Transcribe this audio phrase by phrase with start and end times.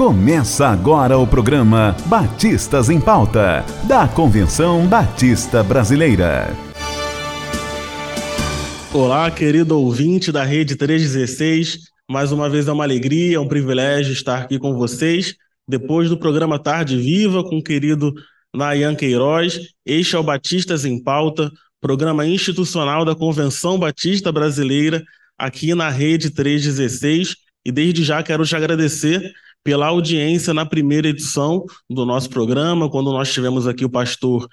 [0.00, 6.56] Começa agora o programa Batistas em Pauta, da Convenção Batista Brasileira.
[8.94, 11.80] Olá, querido ouvinte da Rede 316.
[12.10, 15.34] Mais uma vez é uma alegria, é um privilégio estar aqui com vocês.
[15.68, 18.14] Depois do programa Tarde Viva, com o querido
[18.56, 25.04] Nayan Queiroz, este é o Batistas em Pauta, programa institucional da Convenção Batista Brasileira,
[25.36, 27.36] aqui na Rede 316.
[27.66, 29.30] E desde já quero te agradecer
[29.62, 34.48] pela audiência na primeira edição do nosso programa, quando nós tivemos aqui o pastor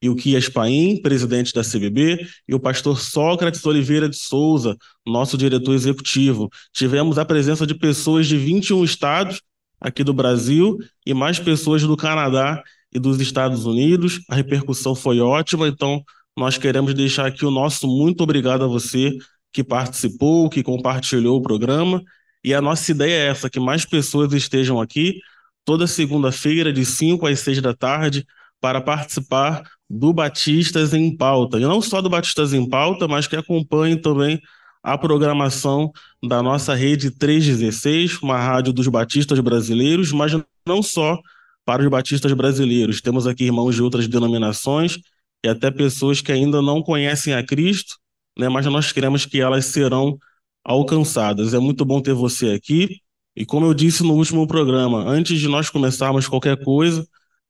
[0.00, 4.76] Ilquias Paim, presidente da CBB, e o pastor Sócrates Oliveira de Souza,
[5.06, 6.48] nosso diretor executivo.
[6.72, 9.40] Tivemos a presença de pessoas de 21 estados
[9.80, 14.20] aqui do Brasil e mais pessoas do Canadá e dos Estados Unidos.
[14.28, 16.02] A repercussão foi ótima, então
[16.36, 19.16] nós queremos deixar aqui o nosso muito obrigado a você
[19.52, 22.02] que participou, que compartilhou o programa
[22.44, 25.20] e a nossa ideia é essa: que mais pessoas estejam aqui
[25.64, 28.26] toda segunda-feira, de 5 às 6 da tarde,
[28.60, 31.58] para participar do Batistas em Pauta.
[31.58, 34.40] E não só do Batistas em Pauta, mas que acompanhem também
[34.82, 40.32] a programação da nossa rede 316, uma rádio dos batistas brasileiros, mas
[40.66, 41.20] não só
[41.64, 43.00] para os batistas brasileiros.
[43.00, 44.98] Temos aqui irmãos de outras denominações
[45.44, 47.96] e até pessoas que ainda não conhecem a Cristo,
[48.36, 50.18] né, mas nós queremos que elas serão
[50.64, 51.54] alcançadas.
[51.54, 53.00] É muito bom ter você aqui.
[53.34, 57.06] E como eu disse no último programa, antes de nós começarmos qualquer coisa,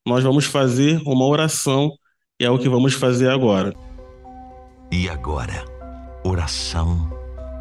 [0.06, 1.92] nós vamos fazer uma oração
[2.40, 3.74] e é o que vamos fazer agora.
[4.90, 5.64] E agora,
[6.24, 7.10] oração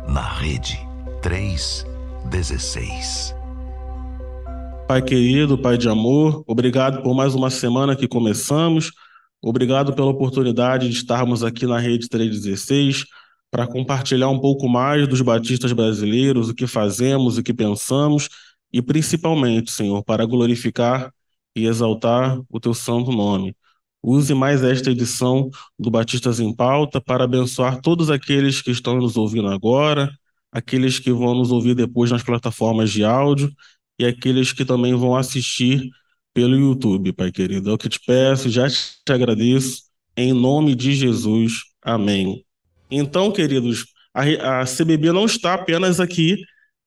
[0.08, 0.80] na rede
[1.22, 3.36] 316.
[4.88, 8.92] Pai querido, Pai de amor, obrigado por mais uma semana que começamos.
[9.42, 13.06] Obrigado pela oportunidade de estarmos aqui na rede 316
[13.52, 18.30] para compartilhar um pouco mais dos batistas brasileiros, o que fazemos, o que pensamos
[18.74, 21.14] e principalmente, Senhor, para glorificar
[21.56, 23.56] e exaltar o teu santo nome.
[24.04, 29.18] Use mais esta edição do Batistas em Pauta para abençoar todos aqueles que estão nos
[29.18, 30.12] ouvindo agora,
[30.52, 33.52] aqueles que vão nos ouvir depois nas plataformas de áudio
[34.00, 35.90] e aqueles que também vão assistir
[36.34, 37.70] pelo YouTube, Pai querido.
[37.70, 39.84] É o que te peço, já te agradeço.
[40.18, 41.64] Em nome de Jesus.
[41.84, 42.51] Amém.
[42.92, 46.38] Então, queridos, a, a CBB não está apenas aqui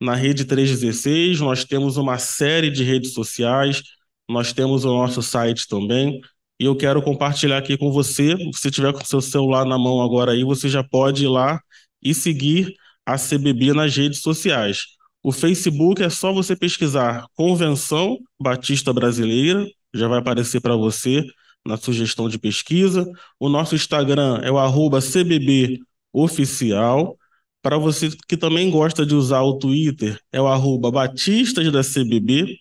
[0.00, 3.82] na Rede 316, nós temos uma série de redes sociais,
[4.28, 6.20] nós temos o nosso site também,
[6.60, 8.37] e eu quero compartilhar aqui com você.
[8.53, 11.60] Se tiver com seu celular na mão agora aí, você já pode ir lá
[12.03, 12.75] e seguir
[13.06, 14.84] a CBB nas redes sociais.
[15.22, 21.25] O Facebook é só você pesquisar Convenção Batista Brasileira, já vai aparecer para você
[21.66, 23.10] na sugestão de pesquisa.
[23.41, 25.81] O nosso Instagram é o arroba CBB
[26.14, 27.19] oficial.
[27.60, 32.56] Para você que também gosta de usar o Twitter, é o arroba Batistas da CBB.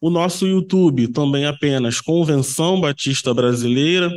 [0.00, 4.10] O nosso YouTube também é apenas Convenção Batista Brasileira.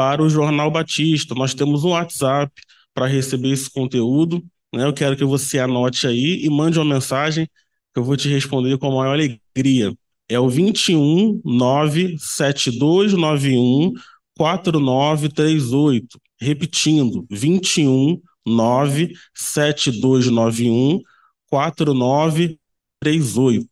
[0.00, 1.34] para o Jornal Batista.
[1.34, 2.50] Nós temos um WhatsApp
[2.94, 4.42] para receber esse conteúdo.
[4.74, 4.86] Né?
[4.86, 7.46] Eu quero que você anote aí e mande uma mensagem
[7.92, 9.92] que eu vou te responder com a maior alegria.
[10.26, 13.92] É o 21 97291
[14.38, 16.18] 4938.
[16.40, 21.02] Repetindo, 21 97291
[21.50, 23.68] 4938.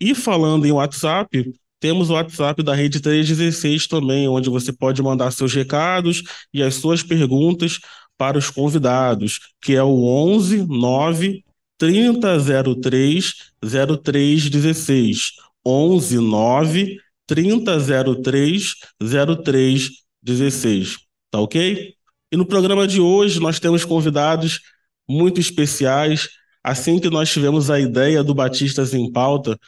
[0.00, 5.30] E falando em WhatsApp, temos o WhatsApp da Rede 316 também, onde você pode mandar
[5.30, 6.22] seus recados
[6.52, 7.78] e as suas perguntas
[8.16, 11.44] para os convidados, que é o 11 9
[11.78, 15.32] 3003 0316.
[15.64, 16.96] 11 9
[17.26, 20.98] 3003 0316.
[21.30, 21.94] Tá ok?
[22.32, 24.60] E no programa de hoje nós temos convidados
[25.08, 26.28] muito especiais.
[26.62, 29.58] Assim que nós tivemos a ideia do Batistas em Pauta,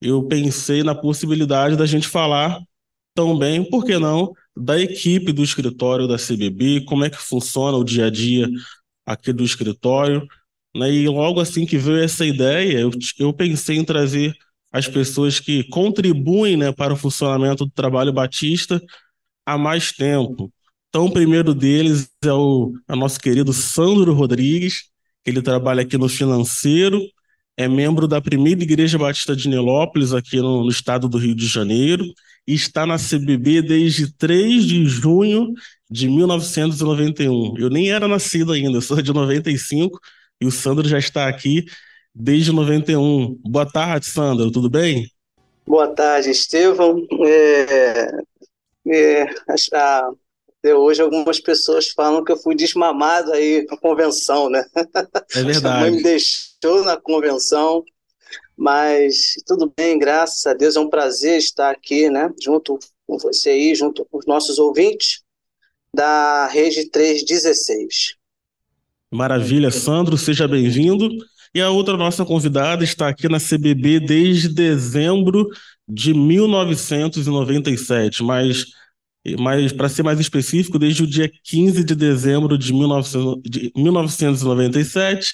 [0.00, 2.60] eu pensei na possibilidade da gente falar
[3.14, 7.84] também, por que não, da equipe do escritório da CBB, como é que funciona o
[7.84, 8.48] dia a dia
[9.04, 10.26] aqui do escritório.
[10.74, 10.90] Né?
[10.92, 14.34] E logo assim que veio essa ideia, eu, eu pensei em trazer
[14.72, 18.80] as pessoas que contribuem né, para o funcionamento do trabalho batista
[19.44, 20.52] há mais tempo.
[20.88, 24.90] Então, o primeiro deles é o, é o nosso querido Sandro Rodrigues,
[25.24, 27.00] que ele trabalha aqui no financeiro,
[27.56, 31.46] é membro da primeira Igreja Batista de Nilópolis, aqui no, no, estado do Rio de
[31.46, 32.04] Janeiro,
[32.46, 35.52] e está na CBB desde 3 de junho
[35.90, 37.58] de 1991.
[37.58, 40.00] Eu nem era nascido ainda, sou de 95,
[40.40, 41.64] e o Sandro já está aqui.
[42.14, 43.38] desde 91.
[43.44, 45.06] Boa tarde, Sandro, tudo bem?
[45.66, 47.06] Boa tarde, Estevão.
[47.24, 48.10] É,
[48.88, 49.26] é,
[50.64, 54.64] hoje algumas pessoas falam que eu fui desmamado aí na convenção, né?
[55.34, 55.66] É verdade.
[55.66, 57.82] A mãe me deixou na convenção,
[58.56, 62.30] mas tudo bem, graças a Deus, é um prazer estar aqui, né?
[62.42, 65.22] Junto com você aí, junto com os nossos ouvintes
[65.94, 68.16] da Rede 316.
[69.10, 71.08] Maravilha, Sandro, seja bem-vindo.
[71.52, 75.48] E a outra nossa convidada está aqui na CBB desde dezembro
[75.88, 78.66] de 1997, mas,
[79.38, 85.32] mas para ser mais específico, desde o dia 15 de dezembro de, 19, de 1997,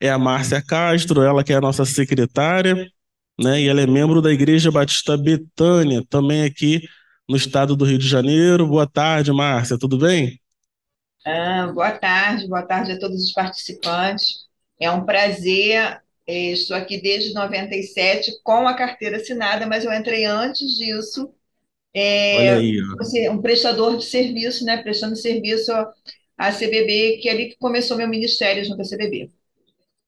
[0.00, 2.88] é a Márcia Castro, ela que é a nossa secretária,
[3.40, 6.82] né, e ela é membro da Igreja Batista Betânia, também aqui
[7.28, 8.66] no estado do Rio de Janeiro.
[8.66, 10.40] Boa tarde, Márcia, tudo bem?
[11.24, 14.46] Ah, boa tarde, boa tarde a todos os participantes.
[14.80, 16.00] É um prazer.
[16.26, 21.32] Eh, estou aqui desde 97 com a carteira assinada, mas eu entrei antes disso.
[21.94, 23.32] É, Olha aí, ó.
[23.32, 24.76] um prestador de serviço, né?
[24.76, 25.72] Prestando serviço
[26.36, 29.30] à CBB, que é ali que começou meu ministério junto à CBB.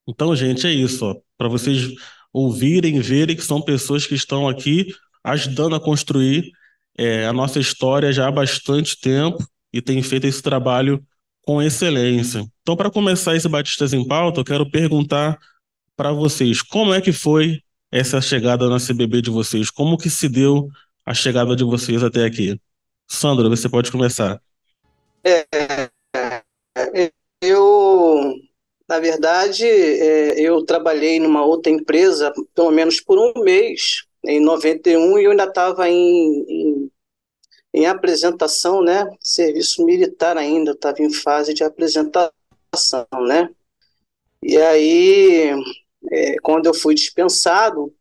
[0.09, 1.89] Então, gente, é isso, para vocês
[2.33, 4.87] ouvirem, verem que são pessoas que estão aqui
[5.23, 6.51] ajudando a construir
[6.97, 9.39] é, a nossa história já há bastante tempo
[9.73, 11.03] e têm feito esse trabalho
[11.43, 12.45] com excelência.
[12.63, 15.39] Então, para começar esse Batistas em Pauta, eu quero perguntar
[15.97, 17.61] para vocês como é que foi
[17.91, 19.71] essa chegada na CBB de vocês?
[19.71, 20.69] Como que se deu
[21.11, 22.61] a chegada de vocês até aqui?
[23.09, 24.41] Sandra, você pode começar.
[25.25, 25.45] É,
[27.43, 28.35] eu,
[28.89, 35.19] na verdade, é, eu trabalhei numa outra empresa pelo menos por um mês, em 91,
[35.19, 36.91] e eu ainda estava em, em
[37.73, 39.09] em apresentação, né?
[39.21, 43.49] Serviço militar ainda, estava em fase de apresentação, né?
[44.43, 45.53] E aí,
[46.11, 47.95] é, quando eu fui dispensado,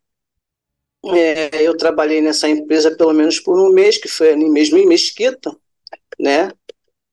[1.05, 4.85] é, eu trabalhei nessa empresa pelo menos por um mês, que foi ali mesmo em
[4.85, 5.55] Mesquita,
[6.19, 6.51] né?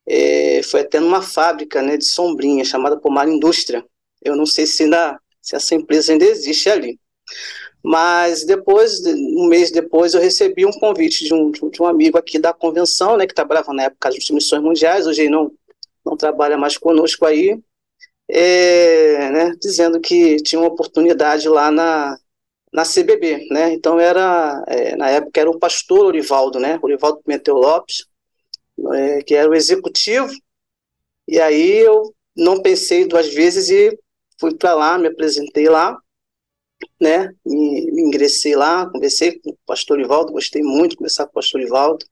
[0.06, 3.84] É, foi até numa fábrica, né, de sombrinha chamada Pomar Indústria.
[4.22, 6.98] Eu não sei se ainda se essa empresa ainda existe ali.
[7.82, 12.38] Mas depois, um mês depois, eu recebi um convite de um, de um amigo aqui
[12.38, 15.52] da convenção, né, que trabalhava na época das missões mundiais, hoje não,
[16.04, 17.56] não trabalha mais conosco aí,
[18.28, 22.18] é, né, dizendo que tinha uma oportunidade lá na,
[22.76, 27.56] na CBB, né, então era, é, na época era o pastor Orivaldo, né, Orivaldo Pimentel
[27.56, 28.04] Lopes,
[28.94, 30.30] é, que era o executivo,
[31.26, 33.98] e aí eu não pensei duas vezes e
[34.38, 35.98] fui para lá, me apresentei lá,
[37.00, 37.34] né?
[37.44, 41.34] Me, me, ingressei lá, conversei com o pastor Ivaldo, gostei muito de conversar com o
[41.34, 42.04] pastor Ivaldo.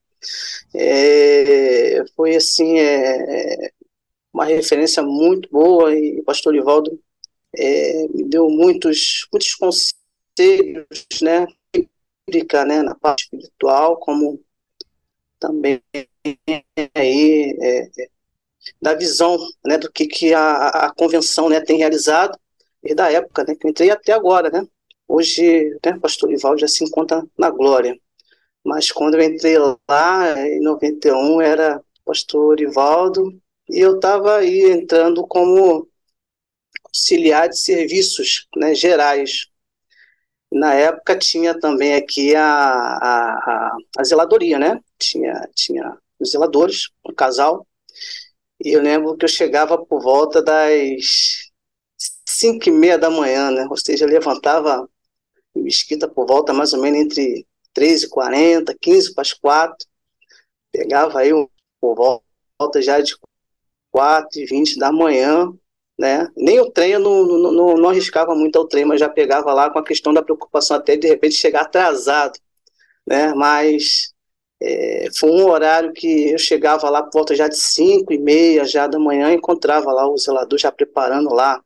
[0.73, 3.71] É, foi assim, é,
[4.33, 6.99] uma referência muito boa e o pastor Ivaldo
[7.55, 10.04] é, me deu muitos, muitos conselhos,
[11.21, 11.47] né?
[12.65, 14.41] né, na parte espiritual, como
[15.39, 15.81] também
[16.95, 17.89] aí é,
[18.81, 22.37] da visão, né, do que, que a, a convenção, né, tem realizado
[22.81, 24.67] desde a época, né, que eu entrei até agora, né?
[25.07, 27.99] Hoje, né, pastor Ivaldo já se encontra na glória.
[28.63, 29.57] Mas quando eu entrei
[29.87, 33.39] lá, em 91, era pastor Ivaldo,
[33.69, 35.87] e eu estava aí entrando como
[36.85, 39.47] auxiliar de serviços né, gerais.
[40.55, 44.81] Na época tinha também aqui a, a, a, zeladoria, né?
[44.97, 47.67] Tinha, tinha os zeladores, um casal,
[48.63, 51.51] e eu lembro que eu chegava por volta das
[52.25, 53.67] cinco e meia da manhã, né?
[53.69, 54.89] Ou seja, levantava
[55.53, 59.85] mesquita por volta mais ou menos entre 3 e 40, 15 para as 4.
[60.71, 61.31] Pegava aí
[61.81, 63.13] por volta já de
[63.91, 65.51] 4 e 20 da manhã,
[65.97, 66.27] né?
[66.35, 69.69] Nem o trem eu não, não, não, arriscava muito ao trem, mas já pegava lá
[69.69, 72.37] com a questão da preocupação até de repente chegar atrasado,
[73.07, 73.33] né?
[73.33, 74.13] Mas
[74.61, 78.65] é, foi um horário que eu chegava lá por volta já de 5 e meia
[78.65, 81.61] já da manhã, encontrava lá o zelador já preparando lá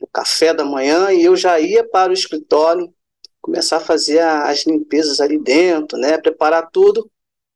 [0.00, 2.92] o café da manhã e eu já ia para o escritório
[3.40, 7.10] começar a fazer as limpezas ali dentro, né, preparar tudo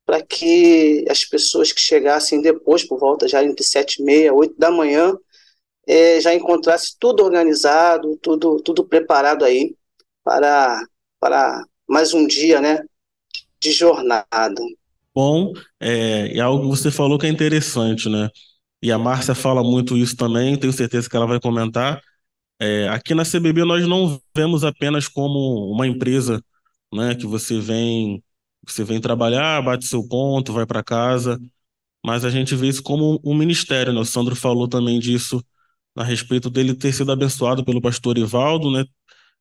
[0.04, 4.54] para que as pessoas que chegassem depois, por volta já entre sete e meia, oito
[4.59, 5.16] da manhã,
[5.87, 9.75] é, já encontrasse tudo organizado, tudo, tudo preparado aí
[10.25, 10.81] para,
[11.21, 12.81] para mais um dia, né,
[13.61, 14.62] de jornada.
[15.15, 18.31] Bom, é, e algo que você falou que é interessante, né?
[18.81, 22.01] E a Márcia fala muito isso também, tenho certeza que ela vai comentar,
[22.61, 26.41] é, aqui na CBB nós não vemos apenas como uma empresa,
[26.93, 28.23] né, que você vem,
[28.65, 31.41] você vem trabalhar, bate seu ponto, vai para casa,
[32.05, 34.01] mas a gente vê isso como um ministério, né?
[34.01, 35.45] O Sandro falou também disso
[35.97, 38.85] a respeito dele ter sido abençoado pelo pastor Ivaldo, né?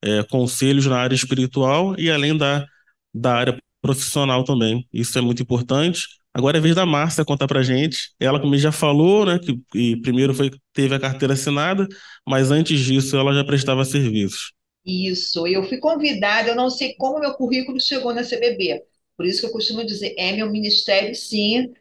[0.04, 2.66] É, conselhos na área espiritual e além da,
[3.14, 4.88] da área profissional também.
[4.94, 6.08] Isso é muito importante.
[6.34, 8.12] Agora é vez da Márcia contar pra gente.
[8.20, 11.88] Ela, como já falou, né, que, que primeiro foi teve a carteira assinada,
[12.28, 14.54] mas antes disso ela já prestava serviços.
[14.86, 18.82] Isso, eu fui convidada, eu não sei como meu currículo chegou na CBB.
[19.16, 21.72] Por isso que eu costumo dizer, é meu ministério, sim,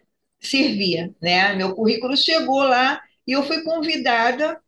[0.40, 1.54] servia, né?
[1.54, 4.60] Meu currículo chegou lá e eu fui convidada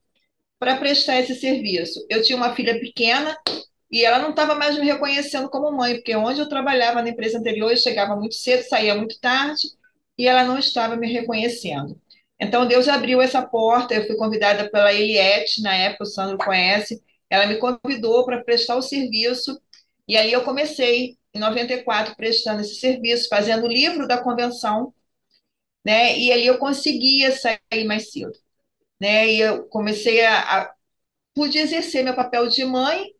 [0.58, 2.04] para prestar esse serviço.
[2.08, 3.36] Eu tinha uma filha pequena
[3.90, 7.38] e ela não estava mais me reconhecendo como mãe, porque onde eu trabalhava na empresa
[7.38, 9.68] anterior, eu chegava muito cedo, saía muito tarde,
[10.16, 12.00] e ela não estava me reconhecendo.
[12.40, 17.02] Então, Deus abriu essa porta, eu fui convidada pela Eliette, na época o Sandro conhece,
[17.28, 19.60] ela me convidou para prestar o serviço,
[20.08, 24.92] e aí eu comecei, em 94, prestando esse serviço, fazendo o livro da convenção,
[25.84, 26.18] né?
[26.18, 28.32] E ali eu conseguia sair mais cedo,
[29.00, 29.28] né?
[29.32, 30.74] E eu comecei a, a
[31.34, 33.14] pude exercer meu papel de mãe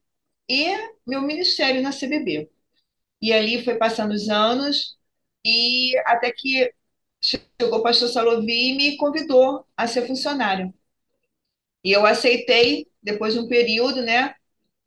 [0.49, 0.67] e
[1.07, 2.51] meu ministério na CBB.
[3.23, 4.99] E ali foi passando os anos
[5.45, 6.73] e até que
[7.23, 10.75] chegou o pastor Salovi e me convidou a ser funcionário.
[11.85, 14.35] E eu aceitei, depois de um período, né?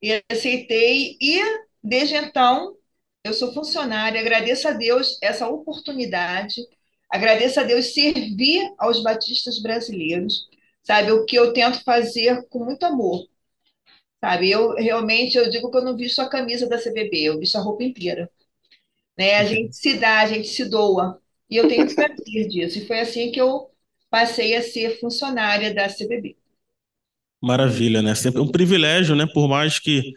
[0.01, 1.41] E aceitei, e
[1.83, 2.77] desde então
[3.23, 4.21] eu sou funcionária.
[4.21, 6.61] Agradeço a Deus essa oportunidade,
[7.15, 10.47] agradeço a Deus servir aos batistas brasileiros,
[10.83, 11.11] sabe?
[11.11, 13.25] O que eu tento fazer com muito amor
[14.25, 14.49] sabe?
[14.49, 17.61] Eu realmente eu digo que eu não visto a camisa da CBB, eu visto a
[17.61, 18.27] roupa inteira.
[19.15, 19.39] Né?
[19.39, 19.47] A uhum.
[19.47, 21.19] gente se dá, a gente se doa.
[21.47, 22.79] E eu tenho prazer disso.
[22.79, 23.69] E foi assim que eu
[24.09, 26.35] passei a ser funcionária da CBB.
[27.41, 28.15] Maravilha, né?
[28.15, 29.27] Sempre um privilégio, né?
[29.31, 30.13] Por mais que,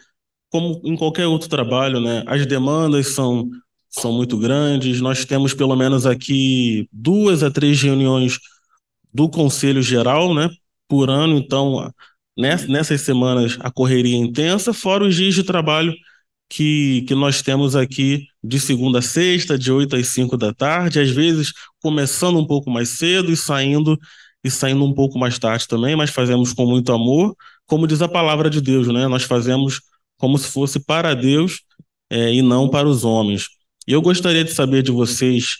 [0.49, 2.23] como em qualquer outro trabalho, né?
[2.25, 3.47] As demandas são,
[3.89, 5.01] são muito grandes.
[5.01, 8.39] Nós temos pelo menos aqui duas a três reuniões
[9.13, 10.49] do Conselho Geral, né?
[10.87, 11.91] Por ano, então
[12.37, 15.93] nessas semanas a correria intensa, fora os dias de trabalho
[16.49, 20.99] que, que nós temos aqui de segunda a sexta, de 8 às 5 da tarde,
[20.99, 23.97] às vezes começando um pouco mais cedo e saindo
[24.43, 27.35] e saindo um pouco mais tarde também, mas fazemos com muito amor,
[27.67, 29.07] como diz a palavra de Deus, né?
[29.07, 29.81] Nós fazemos
[30.17, 31.61] como se fosse para Deus
[32.09, 33.47] é, e não para os homens.
[33.87, 35.57] E eu gostaria de saber de vocês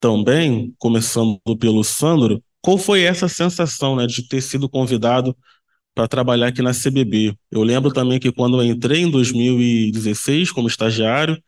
[0.00, 5.36] também, começando pelo Sandro, qual foi essa sensação, né, de ter sido convidado
[5.94, 7.34] para trabalhar aqui na CBB.
[7.50, 11.40] Eu lembro também que quando eu entrei em 2016 como estagiário,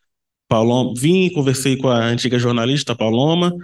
[0.48, 3.54] Paloma, vim e conversei com a antiga jornalista Paloma,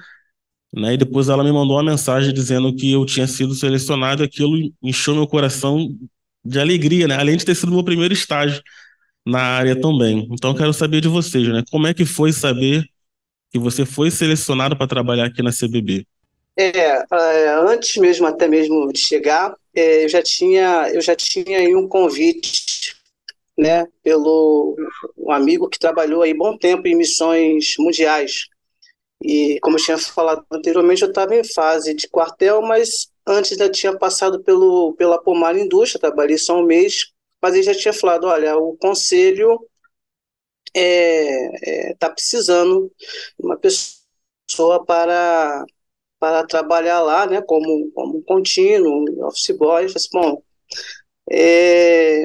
[0.75, 4.27] né, e depois ela me mandou uma mensagem dizendo que eu tinha sido selecionado e
[4.27, 5.89] aquilo encheu meu coração
[6.45, 8.63] de alegria, né, além de ter sido meu primeiro estágio
[9.29, 10.27] na área também.
[10.33, 12.85] Então quero saber de vocês, né, como é que foi saber
[13.51, 16.07] que você foi selecionado para trabalhar aqui na CBB?
[16.57, 21.59] É, é, antes mesmo, até mesmo de chegar, é, eu já tinha, eu já tinha
[21.59, 22.97] aí um convite,
[23.57, 24.77] né, pelo
[25.17, 28.47] um amigo que trabalhou aí bom tempo em missões mundiais.
[29.23, 33.69] E como eu tinha falado anteriormente, eu estava em fase de quartel, mas antes ainda
[33.69, 38.27] tinha passado pelo pela Pomar Indústria, trabalhei só um mês, mas ele já tinha falado,
[38.27, 39.59] olha, o conselho
[40.75, 42.93] está é, é, tá precisando
[43.39, 45.65] de uma pessoa para
[46.21, 50.43] para trabalhar lá, né, como, como contínuo, office boy, eu assim, bom,
[51.31, 52.25] é,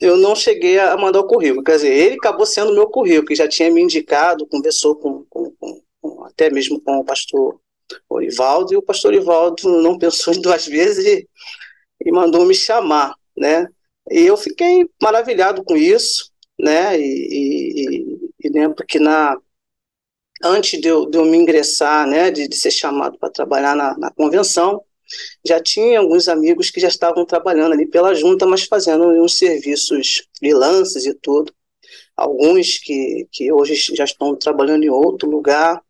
[0.00, 3.34] eu não cheguei a mandar o currículo, quer dizer, ele acabou sendo meu currículo, que
[3.34, 5.54] já tinha me indicado, conversou com, com,
[6.00, 7.58] com até mesmo com o pastor
[8.08, 11.28] Orivaldo, e o pastor Orivaldo não pensou em duas vezes e,
[12.04, 13.66] e mandou me chamar, né,
[14.10, 19.36] e eu fiquei maravilhado com isso, né, e, e, e lembro que na
[20.42, 23.96] antes de eu, de eu me ingressar, né, de, de ser chamado para trabalhar na,
[23.96, 24.82] na, convenção,
[25.46, 30.26] já tinha alguns amigos que já estavam trabalhando ali pela junta, mas fazendo uns serviços
[30.38, 31.52] freelances e tudo.
[32.16, 35.82] Alguns que, que hoje já estão trabalhando em outro lugar,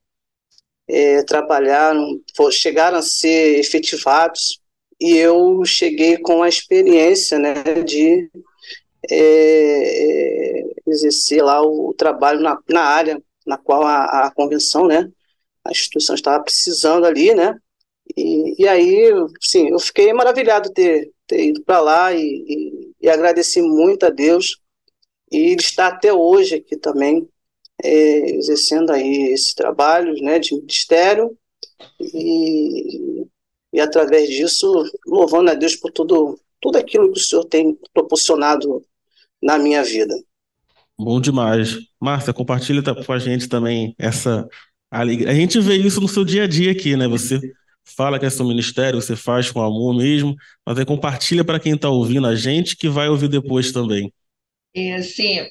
[0.88, 4.60] é, trabalharam, chegaram a ser efetivados,
[5.04, 7.52] e eu cheguei com a experiência né,
[7.84, 8.26] de
[9.10, 15.12] é, é exercer lá o trabalho na, na área na qual a, a convenção, né,
[15.62, 17.54] a instituição estava precisando ali, né,
[18.16, 19.10] e, e aí,
[19.42, 24.06] sim, eu fiquei maravilhado de ter, ter ido para lá e, e, e, agradeci muito
[24.06, 24.58] a Deus
[25.30, 27.28] e ele está até hoje aqui também,
[27.82, 31.36] é, exercendo aí esse trabalho, né, de ministério
[32.00, 33.26] e,
[33.74, 38.84] e através disso, louvando a Deus por tudo, tudo aquilo que o Senhor tem proporcionado
[39.42, 40.14] na minha vida.
[40.96, 41.76] Bom demais.
[42.00, 44.48] Márcia, compartilha com a gente também essa
[44.88, 45.28] alegria.
[45.28, 47.08] A gente vê isso no seu dia a dia aqui, né?
[47.08, 47.40] Você
[47.84, 51.74] fala que é seu ministério, você faz com amor mesmo, mas aí compartilha para quem
[51.74, 54.12] está ouvindo a gente que vai ouvir depois também.
[54.72, 55.48] É, assim,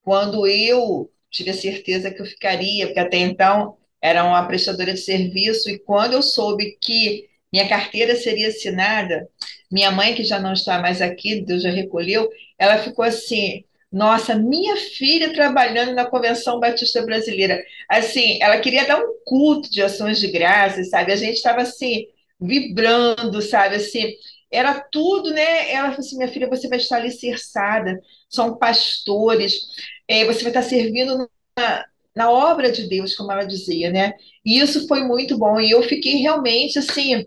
[0.00, 5.00] quando eu tive a certeza que eu ficaria, porque até então era uma prestadora de
[5.00, 9.28] serviço, e quando eu soube que minha carteira seria assinada,
[9.70, 12.28] minha mãe, que já não está mais aqui, Deus já recolheu,
[12.58, 17.60] ela ficou assim, nossa, minha filha trabalhando na Convenção Batista Brasileira.
[17.88, 21.12] Assim, ela queria dar um culto de ações de graças, sabe?
[21.12, 22.06] A gente estava assim,
[22.40, 23.76] vibrando, sabe?
[23.76, 24.14] Assim,
[24.50, 25.72] era tudo, né?
[25.72, 29.54] Ela falou assim: minha filha, você vai estar alicerçada, são pastores,
[30.08, 34.12] é, você vai estar servindo na, na obra de Deus, como ela dizia, né?
[34.44, 35.60] E isso foi muito bom.
[35.60, 37.26] E eu fiquei realmente assim,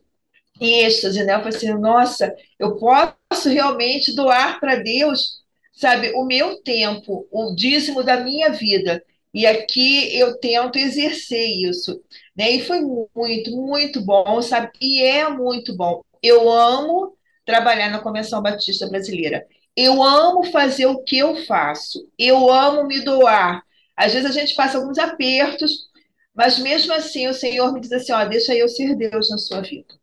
[0.59, 1.33] em êxtase, né?
[1.33, 5.43] Eu falei assim: nossa, eu posso realmente doar para Deus
[5.73, 9.03] sabe, o meu tempo, o dízimo da minha vida.
[9.33, 12.01] E aqui eu tento exercer isso.
[12.35, 12.51] Né?
[12.51, 14.69] E foi muito, muito bom, sabe?
[14.79, 16.01] E é muito bom.
[16.21, 19.45] Eu amo trabalhar na Convenção Batista Brasileira.
[19.75, 22.07] Eu amo fazer o que eu faço.
[22.17, 23.63] Eu amo me doar.
[23.97, 25.89] Às vezes a gente passa alguns apertos,
[26.33, 29.61] mas mesmo assim o Senhor me diz assim: ó, deixa eu ser Deus na sua
[29.61, 29.95] vida.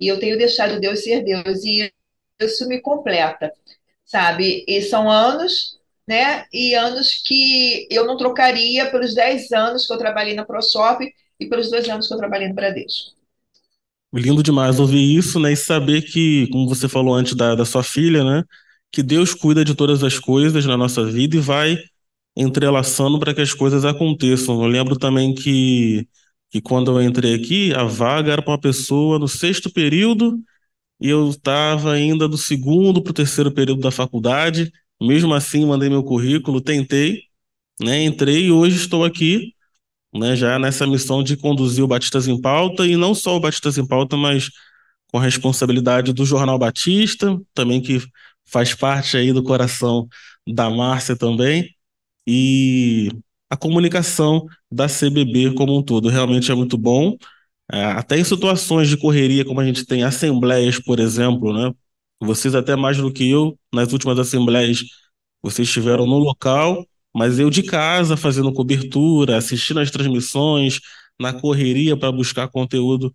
[0.00, 1.92] E eu tenho deixado Deus ser Deus, e
[2.40, 3.52] isso me completa
[4.06, 4.64] sabe?
[4.66, 6.46] E são anos, né?
[6.52, 11.04] E anos que eu não trocaria pelos 10 anos que eu trabalhei na ProShop
[11.38, 13.14] e pelos dois anos que eu trabalhei no Bradesco.
[14.14, 15.52] Lindo demais ouvir isso, né?
[15.52, 18.44] E saber que, como você falou antes da, da sua filha, né?
[18.90, 21.76] Que Deus cuida de todas as coisas na nossa vida e vai
[22.36, 24.62] entrelaçando para que as coisas aconteçam.
[24.62, 26.08] Eu lembro também que,
[26.50, 30.38] que quando eu entrei aqui, a vaga era para uma pessoa no sexto período
[31.00, 34.72] e eu estava ainda do segundo para o terceiro período da faculdade.
[35.00, 37.22] Mesmo assim, mandei meu currículo, tentei,
[37.80, 39.54] né, entrei e hoje estou aqui,
[40.14, 43.78] né, já nessa missão de conduzir o Batistas em Pauta e não só o Batistas
[43.78, 44.50] em Pauta, mas
[45.12, 48.00] com a responsabilidade do Jornal Batista, também que
[48.46, 50.08] faz parte aí do coração
[50.46, 51.74] da Márcia também,
[52.26, 53.10] e
[53.50, 56.08] a comunicação da CBB como um todo.
[56.08, 57.16] Realmente é muito bom.
[57.72, 61.72] É, até em situações de correria, como a gente tem assembleias, por exemplo, né?
[62.20, 64.82] Vocês até mais do que eu, nas últimas assembleias,
[65.42, 70.80] vocês estiveram no local, mas eu de casa fazendo cobertura, assistindo as transmissões,
[71.20, 73.12] na correria para buscar conteúdo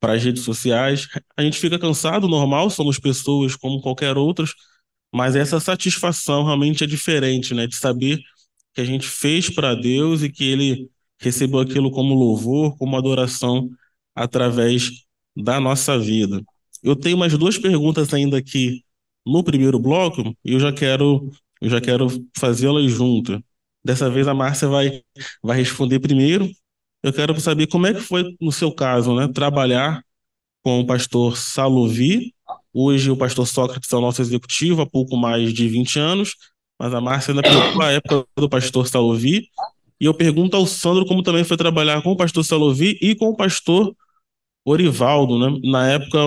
[0.00, 1.08] para as redes sociais.
[1.36, 4.52] A gente fica cansado, normal, somos pessoas como qualquer outras,
[5.14, 7.66] mas essa satisfação realmente é diferente, né?
[7.66, 8.20] De saber
[8.74, 13.68] que a gente fez para Deus e que Ele recebeu aquilo como louvor, como adoração
[14.14, 14.90] através
[15.36, 16.42] da nossa vida.
[16.82, 18.82] Eu tenho mais duas perguntas ainda aqui
[19.26, 21.30] no primeiro bloco e eu já quero,
[21.60, 23.42] eu já quero fazê-las junto.
[23.84, 25.02] Dessa vez a Márcia vai,
[25.42, 26.50] vai responder primeiro.
[27.02, 30.02] Eu quero saber como é que foi no seu caso, né, trabalhar
[30.62, 32.34] com o pastor Salovi.
[32.72, 36.34] Hoje o pastor Sócrates é o nosso executivo há pouco mais de 20 anos,
[36.80, 39.50] mas a Márcia ainda pegou a época do pastor Salovi.
[40.00, 43.26] E eu pergunto ao Sandro como também foi trabalhar com o pastor Salovi e com
[43.26, 43.94] o pastor
[44.64, 45.60] Orivaldo, né?
[45.70, 46.18] Na época,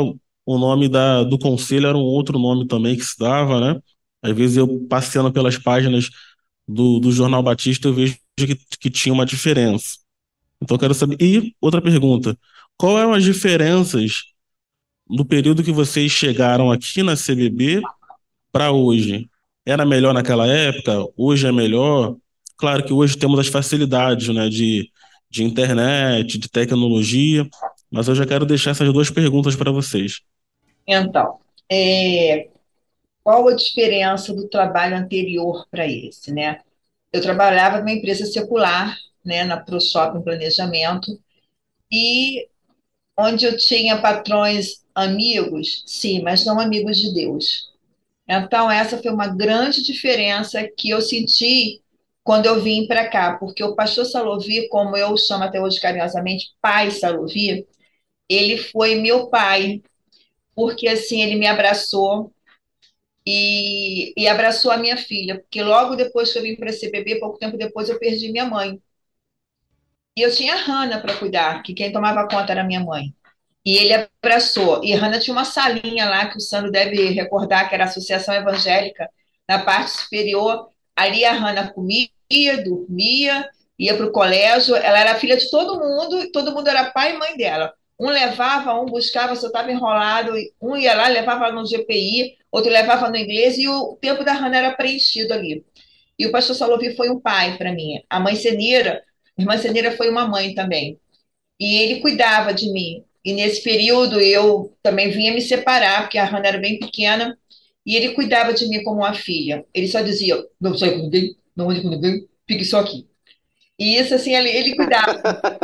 [0.46, 3.82] o nome da, do conselho era um outro nome também que se dava, né?
[4.22, 6.12] Às vezes eu passeando pelas páginas
[6.68, 9.98] do, do Jornal Batista, eu vejo que, que tinha uma diferença.
[10.62, 11.18] Então eu quero saber.
[11.20, 12.38] E outra pergunta:
[12.78, 14.22] qual eram as diferenças
[15.10, 17.82] no período que vocês chegaram aqui na CBB
[18.52, 19.28] para hoje?
[19.66, 21.06] Era melhor naquela época?
[21.16, 22.16] Hoje é melhor?
[22.58, 24.90] Claro que hoje temos as facilidades né, de,
[25.30, 27.48] de internet, de tecnologia,
[27.90, 30.22] mas eu já quero deixar essas duas perguntas para vocês.
[30.86, 31.40] Então,
[31.72, 32.50] é,
[33.24, 36.60] qual a diferença do trabalho anterior para esse, né?
[37.12, 41.18] Eu trabalhava numa empresa secular, né, na ProShop em planejamento,
[41.92, 42.48] e
[43.18, 47.73] onde eu tinha patrões amigos, sim, mas não amigos de Deus.
[48.28, 51.82] Então, essa foi uma grande diferença que eu senti
[52.24, 56.48] quando eu vim para cá, porque o pastor Salovi, como eu chamo até hoje carinhosamente,
[56.62, 57.68] pai Salovi,
[58.30, 59.82] ele foi meu pai,
[60.56, 62.34] porque assim ele me abraçou
[63.28, 67.20] e, e abraçou a minha filha, porque logo depois que eu vim para a CBB,
[67.20, 68.82] pouco tempo depois eu perdi minha mãe.
[70.18, 73.14] E eu tinha a Hanna para cuidar, que quem tomava conta era minha mãe.
[73.66, 74.84] E ele abraçou.
[74.84, 77.88] E a Hanna tinha uma salinha lá, que o Sandro deve recordar, que era a
[77.88, 79.10] Associação Evangélica,
[79.48, 80.70] na parte superior.
[80.96, 82.10] Ali a Hanna comia,
[82.64, 83.50] dormia,
[83.80, 84.76] ia para o colégio.
[84.76, 87.74] Ela era filha de todo mundo, todo mundo era pai e mãe dela.
[88.00, 93.10] Um levava, um buscava, eu estava enrolado, um ia lá, levava no GPI, outro levava
[93.10, 95.64] no inglês, e o tempo da Hannah era preenchido ali.
[96.18, 98.02] E o pastor Salovi foi um pai para mim.
[98.10, 99.04] A mãe Senira,
[99.38, 101.00] a irmã Senira foi uma mãe também.
[101.60, 103.04] E ele cuidava de mim.
[103.26, 107.38] E nesse período eu também vinha me separar, porque a Hannah era bem pequena,
[107.86, 109.66] e ele cuidava de mim como uma filha.
[109.74, 113.08] Ele só dizia: não saio com ninguém, não ande com ninguém, fique só aqui.
[113.80, 115.14] E isso, assim, ele, ele cuidava.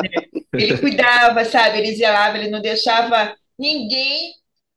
[0.02, 0.10] né?
[0.58, 1.80] Ele cuidava, sabe?
[1.80, 4.34] Ele zelava, ele não deixava ninguém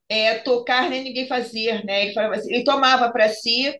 [0.08, 2.06] é, tocar nem ninguém fazer, né?
[2.06, 3.74] Ele, assim, ele tomava para si,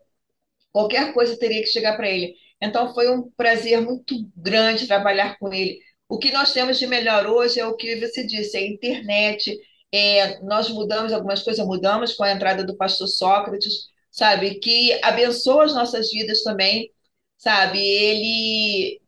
[0.72, 2.34] qualquer coisa teria que chegar para ele.
[2.60, 5.78] Então foi um prazer muito grande trabalhar com ele.
[6.12, 9.58] O que nós temos de melhor hoje é o que você disse, é a internet.
[9.90, 15.64] É, nós mudamos algumas coisas, mudamos com a entrada do pastor Sócrates, sabe, que abençoa
[15.64, 16.92] as nossas vidas também,
[17.38, 17.78] sabe?
[17.78, 19.00] Ele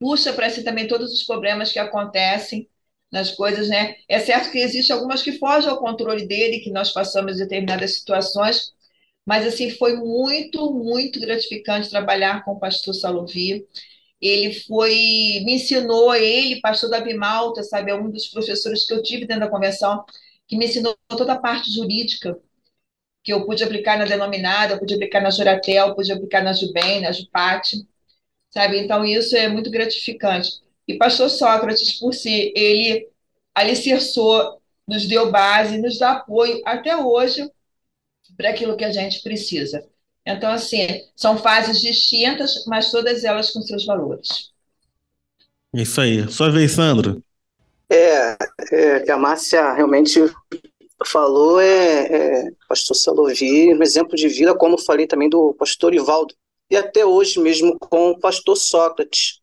[0.00, 2.66] puxa para si também todos os problemas que acontecem
[3.12, 3.96] nas coisas, né?
[4.08, 8.72] É certo que existem algumas que fogem ao controle dele, que nós passamos determinadas situações,
[9.26, 13.66] mas assim foi muito, muito gratificante trabalhar com o pastor Salovi.
[14.20, 14.92] Ele foi,
[15.44, 19.44] me ensinou, ele, pastor Davi Malta, sabe, é um dos professores que eu tive dentro
[19.44, 20.04] da convenção,
[20.46, 22.38] que me ensinou toda a parte jurídica,
[23.22, 27.12] que eu pude aplicar na denominada, pude aplicar na Juratel, pude aplicar na Jubem, na
[27.12, 27.86] Jupate,
[28.50, 28.78] sabe?
[28.78, 30.50] Então isso é muito gratificante.
[30.86, 33.08] E pastor Sócrates, por si, ele
[33.54, 37.50] alicerçou, nos deu base, nos dá apoio até hoje
[38.36, 39.86] para aquilo que a gente precisa.
[40.28, 40.86] Então, assim,
[41.16, 44.52] são fases distintas, mas todas elas com seus valores.
[45.72, 46.30] Isso aí.
[46.30, 47.22] Sua vez, Sandro.
[47.90, 48.36] É,
[48.70, 50.20] é que a Márcia realmente
[51.06, 56.34] falou é, é pastor Salovi, um exemplo de vida, como falei também do pastor Ivaldo,
[56.70, 59.40] e até hoje mesmo com o pastor Sócrates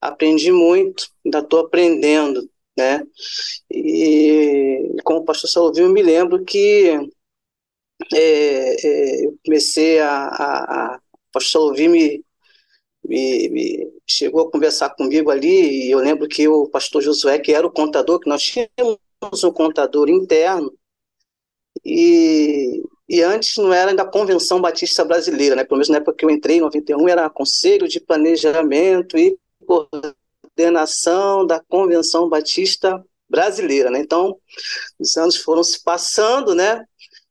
[0.00, 3.04] aprendi muito, ainda estou aprendendo, né?
[3.70, 7.10] E com o pastor Salvio eu me lembro que
[8.14, 11.00] é, é, eu comecei a, a, a
[11.32, 12.24] pastor Salvio me,
[13.04, 17.52] me, me, chegou a conversar comigo ali e eu lembro que o pastor Josué, que
[17.52, 20.72] era o contador, que nós tínhamos um contador interno,
[21.84, 25.64] e, e antes não era ainda a Convenção Batista Brasileira, né?
[25.64, 31.46] Pelo menos na época que eu entrei, em 91, era Conselho de Planejamento e coordenação
[31.46, 34.00] da Convenção Batista Brasileira, né?
[34.00, 34.36] Então,
[34.98, 36.84] os anos foram se passando, né?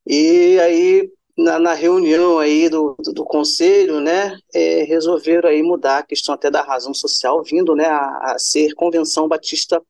[0.10, 6.00] E aí na, na reunião aí do, do, do conselho, né, é, resolveram aí mudar
[6.00, 9.82] a questão até da razão social, vindo, né, a, a ser Convenção Batista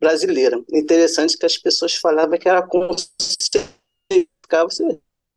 [0.00, 0.58] Brasileira.
[0.72, 3.08] Interessante que as pessoas falavam que era conselho,
[4.42, 4.68] ficava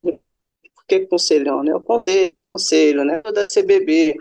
[0.01, 1.75] por que conselhão, né?
[1.75, 4.15] O conselho, conselho, né, da CBB,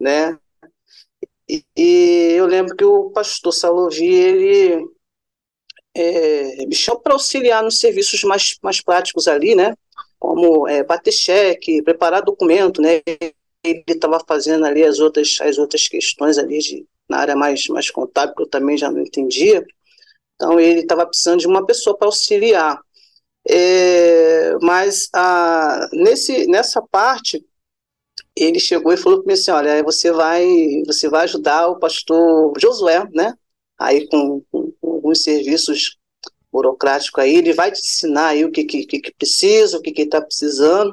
[0.00, 0.38] né?
[1.48, 4.86] E, e eu lembro que o pastor Salovi, ele
[5.94, 9.74] é, me chamou para auxiliar nos serviços mais, mais práticos ali, né?
[10.18, 13.02] Como é, bater cheque, preparar documento, né?
[13.64, 17.90] Ele estava fazendo ali as outras, as outras questões ali de, na área mais, mais
[17.90, 19.64] contábil, que eu também já não entendia.
[20.34, 22.80] Então, ele estava precisando de uma pessoa para auxiliar.
[23.48, 27.44] É, mas a, nesse, nessa parte,
[28.36, 30.46] ele chegou e falou para mim assim, olha, você vai,
[30.86, 33.34] você vai ajudar o pastor Josué, né?
[33.78, 34.61] Aí com, com
[35.12, 35.96] alguns serviços
[36.50, 40.20] burocráticos aí, ele vai te ensinar aí o que, que, que precisa, o que está
[40.20, 40.92] precisando.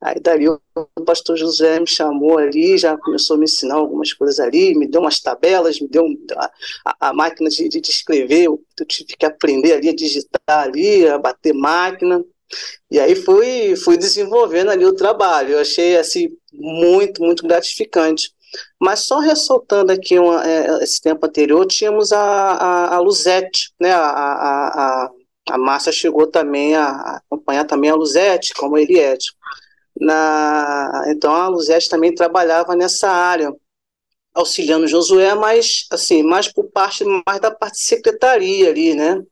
[0.00, 0.58] Aí dali o
[1.04, 5.02] pastor José me chamou ali, já começou a me ensinar algumas coisas ali, me deu
[5.02, 6.06] umas tabelas, me deu
[6.86, 11.06] a, a máquina de, de, escrever, eu, eu tive que aprender ali a digitar ali,
[11.06, 12.24] a bater máquina.
[12.90, 15.52] E aí fui, fui desenvolvendo ali o trabalho.
[15.52, 18.32] Eu achei assim muito, muito gratificante.
[18.80, 23.92] Mas só ressaltando aqui uma, é, esse tempo anterior, tínhamos a, a, a Luzete, né?
[23.92, 24.68] A, a,
[25.06, 25.10] a,
[25.50, 29.16] a Márcia chegou também a, acompanhar também a Luzete, como ele é.
[30.00, 33.52] Na, então a Luzete também trabalhava nessa área,
[34.34, 39.22] auxiliando Josué, mas assim, mais por parte mais da parte de secretaria ali, né?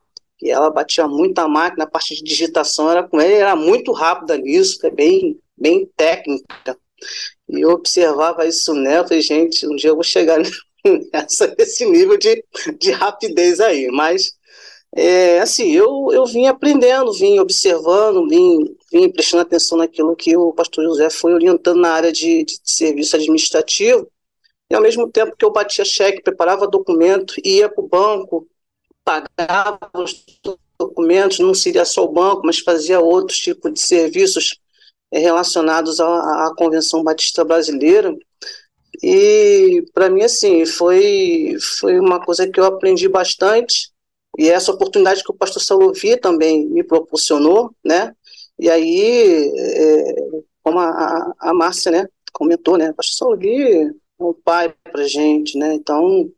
[0.41, 3.91] E ela batia muito a máquina, a parte de digitação era com ele, era muito
[3.91, 6.77] rápida nisso, é bem, bem técnica.
[7.49, 10.39] E eu observava isso nela, falei, gente, um dia eu vou chegar
[11.11, 12.43] nessa, nesse nível de,
[12.77, 13.87] de rapidez aí.
[13.87, 14.33] Mas,
[14.95, 20.53] é, assim, eu, eu vim aprendendo, vim observando, vim, vim prestando atenção naquilo que o
[20.53, 24.07] pastor José foi orientando na área de, de serviço administrativo.
[24.69, 28.47] E ao mesmo tempo que eu batia cheque, preparava documento, ia para o banco,
[29.03, 30.23] pagava os
[30.79, 34.59] documentos, não seria só o banco, mas fazia outros tipos de serviços
[35.11, 38.15] relacionados à, à Convenção Batista Brasileira.
[39.01, 43.91] E para mim, assim, foi, foi uma coisa que eu aprendi bastante.
[44.37, 48.13] E essa oportunidade que o pastor Salovi também me proporcionou, né?
[48.57, 50.13] E aí, é,
[50.61, 52.93] como a, a, Márcia, né, comentou, né?
[52.93, 55.73] Pastor Salovi é um pai para gente, né?
[55.73, 56.29] Então,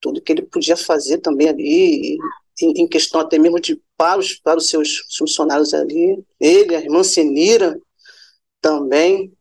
[0.00, 2.16] tudo que ele podia fazer também ali,
[2.60, 6.80] em, em, questão até mesmo de para os, para os seus funcionários ali, ele, a
[6.80, 7.80] irmã Senira
[8.62, 9.32] também,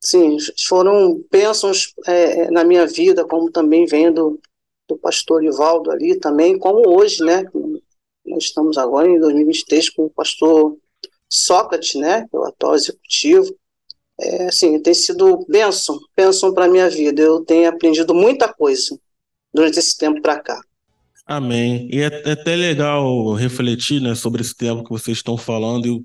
[0.00, 4.40] sim, foram bênçãos é, na minha vida, como também vendo
[4.88, 7.44] do pastor Ivaldo ali também, como hoje, né,
[8.26, 10.76] nós estamos agora em 2023 com o pastor
[11.28, 13.54] Sócrates, né, é o atual executivo,
[14.18, 18.98] é, assim, tem sido bênção, bênção para a minha vida, eu tenho aprendido muita coisa
[19.52, 20.60] durante esse tempo para cá.
[21.26, 21.88] Amém.
[21.92, 26.04] E é, é, até legal refletir né, sobre esse tempo que vocês estão falando e,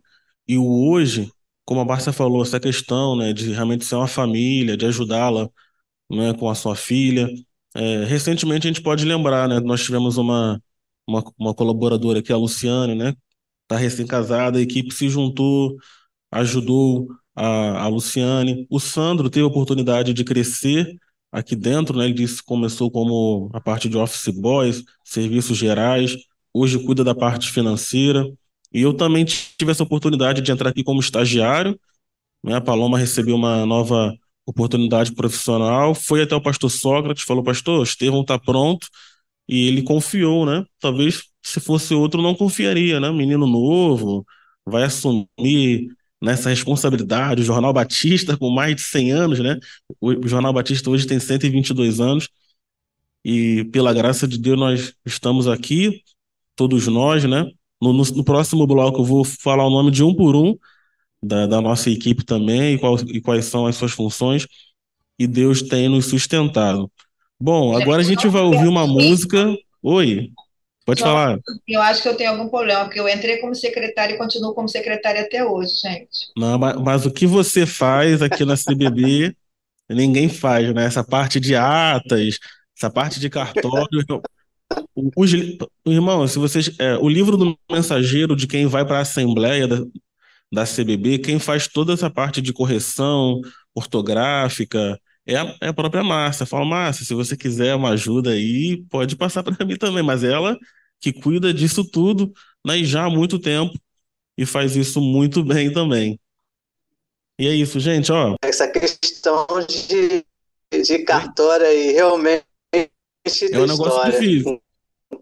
[0.53, 1.31] e o hoje,
[1.65, 5.49] como a Márcia falou, essa questão né, de realmente ser uma família, de ajudá-la
[6.11, 7.29] né, com a sua filha.
[7.75, 10.61] É, recentemente a gente pode lembrar, né, nós tivemos uma,
[11.07, 13.15] uma, uma colaboradora aqui, a Luciane, né,
[13.63, 15.75] está recém-casada, a equipe se juntou,
[16.31, 18.65] ajudou a, a Luciane.
[18.69, 20.95] O Sandro teve a oportunidade de crescer
[21.31, 22.05] aqui dentro, né?
[22.05, 26.15] Ele disse começou como a parte de office boys, serviços gerais,
[26.53, 28.25] hoje cuida da parte financeira.
[28.75, 31.79] E eu também tive essa oportunidade de entrar aqui como estagiário.
[32.43, 32.55] Né?
[32.55, 34.13] A Paloma recebeu uma nova
[34.45, 38.87] oportunidade profissional, foi até o pastor Sócrates, falou, pastor, Estevão está pronto,
[39.47, 40.65] e ele confiou, né?
[40.79, 43.09] Talvez se fosse outro não confiaria, né?
[43.11, 44.25] Menino novo,
[44.65, 45.87] vai assumir
[46.21, 47.43] nessa responsabilidade.
[47.43, 49.57] O Jornal Batista, com mais de 100 anos, né?
[50.01, 52.27] O Jornal Batista hoje tem 122 anos.
[53.23, 56.03] E pela graça de Deus nós estamos aqui,
[56.57, 57.49] todos nós, né?
[57.81, 60.57] No, no, no próximo bloco eu vou falar o nome de um por um
[61.21, 64.47] da, da nossa equipe também e, qual, e quais são as suas funções.
[65.17, 66.91] E Deus tem nos sustentado.
[67.39, 69.55] Bom, agora a gente vai ouvir uma música.
[69.81, 70.31] Oi.
[70.85, 71.39] Pode falar.
[71.67, 74.69] Eu acho que eu tenho algum problema, porque eu entrei como secretária e continuo como
[74.69, 76.31] secretária até hoje, gente.
[76.37, 79.35] Não, mas, mas o que você faz aqui na CBB,
[79.89, 80.85] ninguém faz, né?
[80.85, 82.37] Essa parte de atas,
[82.77, 84.21] essa parte de cartório.
[85.15, 85.31] Os,
[85.85, 86.71] irmão, se vocês.
[86.79, 89.77] É, o livro do mensageiro de quem vai para a Assembleia da,
[90.51, 93.41] da CBB, quem faz toda essa parte de correção
[93.73, 96.45] ortográfica, é a, é a própria Márcia.
[96.45, 100.03] Fala, Márcia, se você quiser uma ajuda aí, pode passar para mim também.
[100.03, 100.57] Mas ela
[100.99, 102.31] que cuida disso tudo
[102.65, 103.73] né, já há muito tempo
[104.37, 106.19] e faz isso muito bem também.
[107.37, 108.35] E é isso, gente, ó.
[108.41, 110.25] Essa questão de,
[110.81, 112.45] de cartório aí, realmente.
[112.73, 114.19] É um negócio história.
[114.19, 114.61] difícil.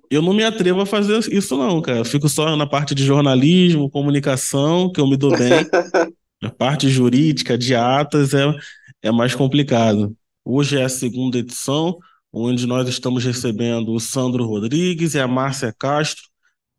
[0.09, 1.99] Eu não me atrevo a fazer isso, não, cara.
[1.99, 5.65] Eu fico só na parte de jornalismo, comunicação, que eu me dou bem.
[6.43, 8.53] a parte jurídica, de atas, é,
[9.01, 10.15] é mais complicado.
[10.45, 11.97] Hoje é a segunda edição,
[12.31, 16.23] onde nós estamos recebendo o Sandro Rodrigues e a Márcia Castro,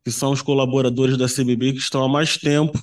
[0.03, 2.79] que são os colaboradores da CBB que estão há mais tempo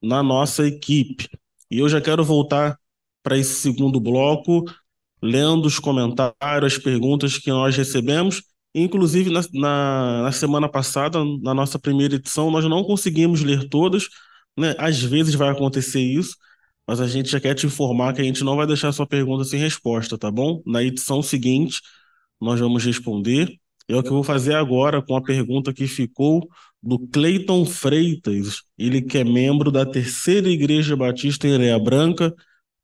[0.00, 1.28] na nossa equipe.
[1.70, 2.78] E eu já quero voltar
[3.22, 4.64] para esse segundo bloco,
[5.22, 8.42] lendo os comentários, as perguntas que nós recebemos.
[8.74, 14.08] Inclusive, na, na, na semana passada, na nossa primeira edição, nós não conseguimos ler todas,
[14.58, 14.74] né?
[14.78, 16.36] Às vezes vai acontecer isso,
[16.86, 19.44] mas a gente já quer te informar que a gente não vai deixar sua pergunta
[19.44, 20.62] sem resposta, tá bom?
[20.66, 21.80] Na edição seguinte,
[22.40, 23.50] nós vamos responder.
[23.88, 26.48] É o que eu vou fazer agora com a pergunta que ficou
[26.82, 32.34] do Cleiton Freitas, ele que é membro da Terceira Igreja Batista em Areia Branca,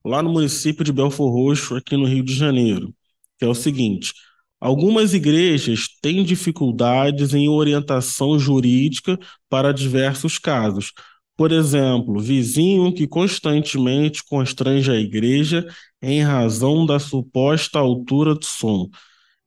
[0.04, 2.94] lá no município de Belfor Roxo, aqui no Rio de Janeiro,
[3.38, 4.12] que é o seguinte:
[4.60, 9.18] algumas igrejas têm dificuldades em orientação jurídica
[9.48, 10.92] para diversos casos,
[11.36, 15.66] por exemplo, vizinho que constantemente constrange a igreja
[16.02, 18.88] em razão da suposta altura do som.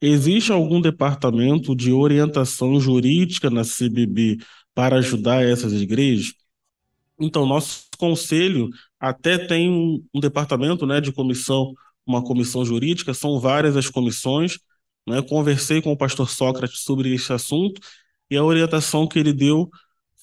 [0.02, 4.38] Existe algum departamento de orientação jurídica na CBB
[4.74, 6.34] para ajudar essas igrejas?
[7.20, 8.70] Então, nosso conselho
[9.00, 11.74] até tem um, um departamento né, de comissão,
[12.06, 14.58] uma comissão jurídica, são várias as comissões.
[15.08, 15.22] Né?
[15.22, 17.82] Conversei com o pastor Sócrates sobre esse assunto
[18.30, 19.70] e a orientação que ele deu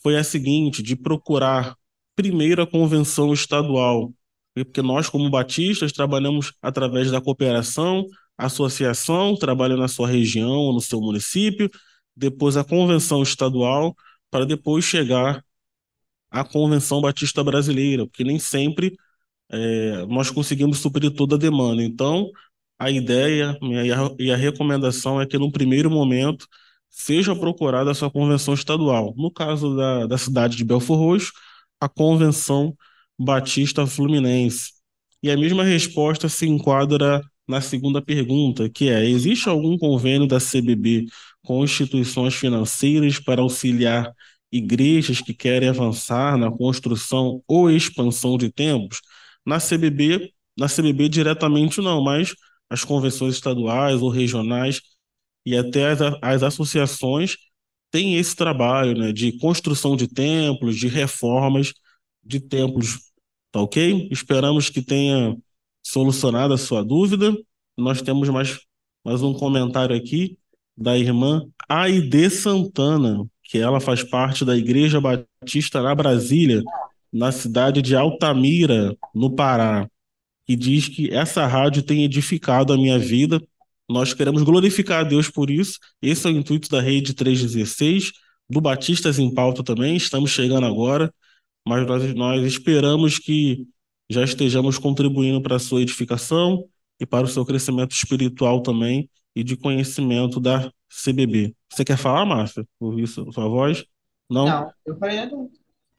[0.03, 1.77] foi a seguinte, de procurar
[2.15, 4.13] primeiro a convenção estadual,
[4.55, 11.01] porque nós, como batistas, trabalhamos através da cooperação, associação, trabalha na sua região, no seu
[11.01, 11.71] município,
[12.17, 13.95] depois a convenção estadual,
[14.31, 15.45] para depois chegar
[16.31, 18.97] à convenção batista brasileira, porque nem sempre
[19.51, 21.83] é, nós conseguimos suprir toda a demanda.
[21.83, 22.31] Então,
[22.79, 23.59] a ideia
[24.19, 26.47] e a, recomendação é que, no primeiro momento,
[26.89, 29.15] seja procurada a sua convenção estadual.
[29.17, 31.33] No caso da, da cidade de Belfor Roxo,
[31.81, 32.77] a Convenção
[33.19, 34.73] Batista Fluminense.
[35.23, 40.39] E a mesma resposta se enquadra na segunda pergunta, que é: existe algum convênio da
[40.39, 41.07] CBB
[41.43, 44.13] com instituições financeiras para auxiliar
[44.53, 49.01] igrejas que querem avançar na construção ou expansão de templos?
[49.45, 52.35] Na CBB, na CBB diretamente não, mas
[52.71, 54.81] as convenções estaduais ou regionais
[55.45, 57.37] e até as, as associações
[57.91, 61.73] tem esse trabalho né, de construção de templos, de reformas
[62.23, 62.99] de templos,
[63.51, 64.09] tá ok?
[64.11, 65.35] Esperamos que tenha
[65.83, 67.35] solucionado a sua dúvida.
[67.77, 68.61] Nós temos mais,
[69.03, 70.37] mais um comentário aqui
[70.77, 76.63] da irmã Aide Santana, que ela faz parte da Igreja Batista na Brasília,
[77.11, 79.89] na cidade de Altamira, no Pará,
[80.49, 83.39] que diz que essa rádio tem edificado a minha vida.
[83.87, 85.79] Nós queremos glorificar a Deus por isso.
[86.01, 88.13] Esse é o intuito da Rede 316,
[88.49, 89.95] do Batistas em Pauta também.
[89.95, 91.13] Estamos chegando agora,
[91.67, 93.67] mas nós, nós esperamos que
[94.09, 96.65] já estejamos contribuindo para a sua edificação
[96.99, 101.55] e para o seu crescimento espiritual também e de conhecimento da CBB.
[101.71, 102.67] Você quer falar, Márcia?
[102.81, 103.85] Ouvir sua voz?
[104.31, 104.47] Não?
[104.47, 105.51] Não, eu falei não.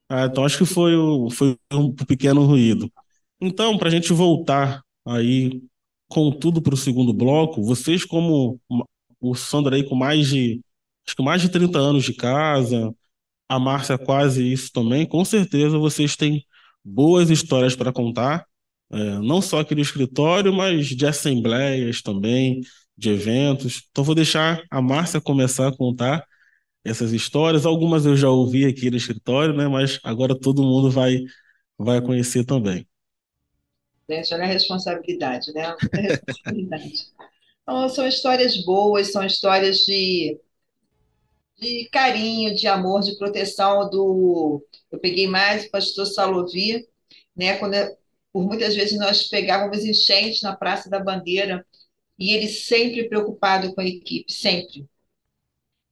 [0.09, 2.91] Ah, então acho que foi, o, foi um pequeno ruído.
[3.41, 5.61] Então, para a gente voltar aí
[6.07, 8.59] com tudo para o segundo bloco, vocês como
[9.21, 10.61] o Sandro aí com mais de
[11.07, 12.93] acho que mais de 30 anos de casa,
[13.49, 16.45] a Márcia quase isso também, com certeza vocês têm
[16.83, 18.45] boas histórias para contar,
[18.91, 22.61] é, não só aqui no escritório, mas de assembleias também,
[22.97, 23.83] de eventos.
[23.91, 26.25] Então vou deixar a Márcia começar a contar
[26.83, 27.65] essas histórias.
[27.65, 29.67] Algumas eu já ouvi aqui no escritório, né?
[29.67, 31.19] Mas agora todo mundo vai
[31.77, 32.87] vai conhecer também.
[34.09, 35.65] Gente, olha a responsabilidade, né?
[35.65, 37.07] A responsabilidade.
[37.61, 40.39] Então, são histórias boas, são histórias de,
[41.59, 44.65] de carinho, de amor, de proteção do.
[44.91, 46.87] Eu peguei mais o pastor Salovi,
[47.35, 47.57] né?
[47.57, 47.75] Quando
[48.33, 51.63] por muitas vezes nós pegávamos enchentes na Praça da Bandeira
[52.17, 54.89] e ele sempre preocupado com a equipe, sempre.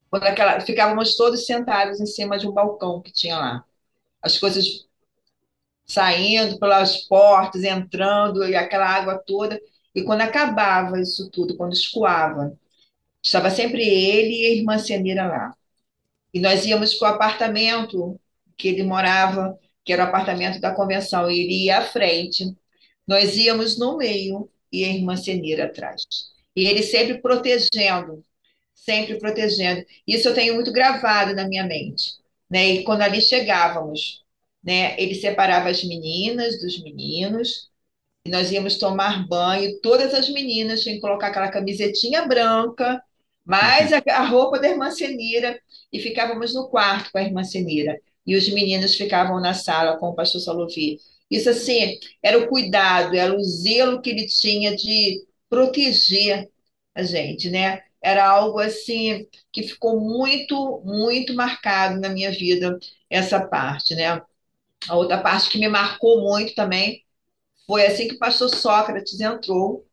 [0.09, 3.65] Quando aquela, ficávamos todos sentados em cima de um balcão que tinha lá.
[4.21, 4.86] As coisas
[5.87, 9.59] saindo pelas portas, entrando, e aquela água toda.
[9.95, 12.57] E quando acabava isso tudo, quando escoava,
[13.23, 15.55] estava sempre ele e a irmã Cenira lá.
[16.33, 18.19] E nós íamos para o apartamento
[18.57, 22.55] que ele morava, que era o apartamento da convenção, e ele ia à frente.
[23.07, 26.03] Nós íamos no meio e a irmã Cenira atrás.
[26.55, 28.25] E ele sempre protegendo,
[28.73, 29.85] sempre protegendo.
[30.05, 32.13] Isso eu tenho muito gravado na minha mente.
[32.49, 32.67] Né?
[32.67, 34.23] E quando ali chegávamos,
[34.67, 37.69] né, ele separava as meninas dos meninos,
[38.25, 43.01] e nós íamos tomar banho, todas as meninas tinham que colocar aquela camisetinha branca,
[43.45, 45.57] mais a, a roupa da irmã Senira,
[45.93, 47.97] e ficávamos no quarto com a irmã Senira.
[48.25, 50.99] E os meninos ficavam na sala com o pastor Salovi.
[51.31, 56.49] Isso, assim, era o cuidado, era o zelo que ele tinha de proteger
[56.93, 57.81] a gente, né?
[58.01, 62.77] Era algo assim que ficou muito, muito marcado na minha vida,
[63.09, 64.21] essa parte, né?
[64.87, 67.03] A outra parte que me marcou muito também
[67.65, 69.85] foi assim que o pastor Sócrates entrou,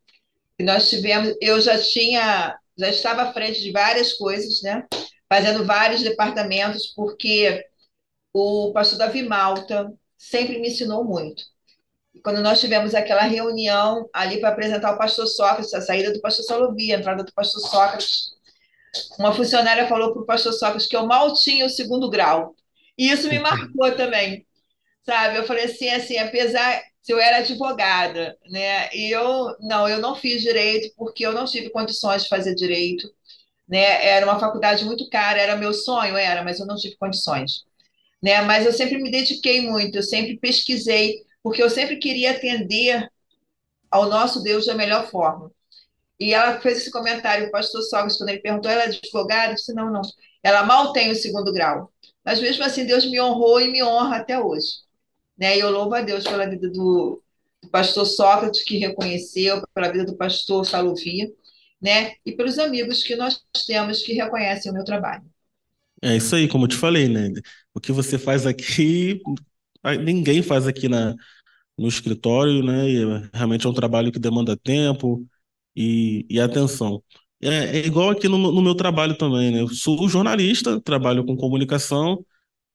[0.59, 4.87] e nós tivemos, eu já tinha, já estava à frente de várias coisas, né?
[5.29, 7.65] Fazendo vários departamentos, porque
[8.33, 11.43] o pastor Davi Malta sempre me ensinou muito
[12.23, 16.45] quando nós tivemos aquela reunião ali para apresentar o pastor Sócrates, a saída do pastor
[16.45, 18.35] Salovia, a entrada do pastor Sócrates,
[19.19, 22.55] uma funcionária falou para o pastor Sócrates que eu mal tinha o segundo grau.
[22.97, 24.47] E isso me marcou também,
[25.05, 25.39] sabe?
[25.39, 28.89] Eu falei assim, assim, apesar se eu era advogada, né?
[28.95, 33.09] E eu não, eu não fiz direito porque eu não tive condições de fazer direito,
[33.69, 34.07] né?
[34.07, 37.65] Era uma faculdade muito cara, era meu sonho, era, mas eu não tive condições,
[38.23, 38.43] né?
[38.43, 43.09] Mas eu sempre me dediquei muito, eu sempre pesquisei porque eu sempre queria atender
[43.91, 45.51] ao nosso Deus da melhor forma.
[46.21, 49.53] E ela fez esse comentário, o pastor Sogras, quando ele perguntou, ela é advogada?
[49.53, 50.03] Eu disse, não, não.
[50.43, 51.93] Ela mal tem o segundo grau.
[52.25, 54.84] Mas mesmo assim, Deus me honrou e me honra até hoje.
[55.39, 55.57] Né?
[55.57, 57.23] E eu louvo a Deus pela vida do,
[57.63, 61.29] do pastor Sócrates, que reconheceu, pela vida do pastor Salovia,
[61.81, 62.15] né?
[62.25, 65.25] e pelos amigos que nós temos que reconhecem o meu trabalho.
[66.03, 67.31] É isso aí, como eu te falei, né?
[67.73, 69.21] O que você faz aqui,
[70.03, 71.15] ninguém faz aqui na,
[71.79, 72.89] no escritório, né?
[72.91, 75.27] E realmente é um trabalho que demanda tempo
[75.75, 77.03] e, e atenção.
[77.43, 79.61] É, é igual aqui no, no, meu trabalho também, né?
[79.61, 82.25] Eu sou jornalista, trabalho com comunicação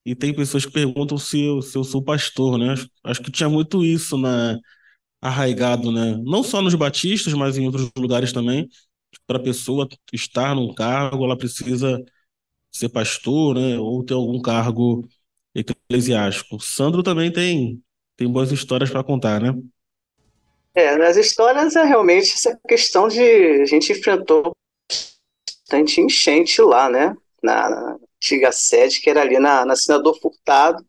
[0.05, 2.71] e tem pessoas que perguntam se eu, se eu sou pastor, né?
[2.73, 4.57] Acho, acho que tinha muito isso na,
[5.21, 6.17] arraigado, né?
[6.23, 8.67] Não só nos batistas, mas em outros lugares também.
[9.27, 12.01] Para a pessoa estar num cargo, ela precisa
[12.71, 13.77] ser pastor, né?
[13.79, 15.07] Ou ter algum cargo
[15.55, 16.55] eclesiástico.
[16.57, 17.81] O Sandro também tem
[18.17, 19.53] tem boas histórias para contar, né?
[20.75, 24.51] É, nas histórias é realmente essa questão de a gente enfrentou
[25.69, 27.15] bastante enchente lá, né?
[27.41, 30.85] Na antiga sede, que era ali na, na Senador Furtado.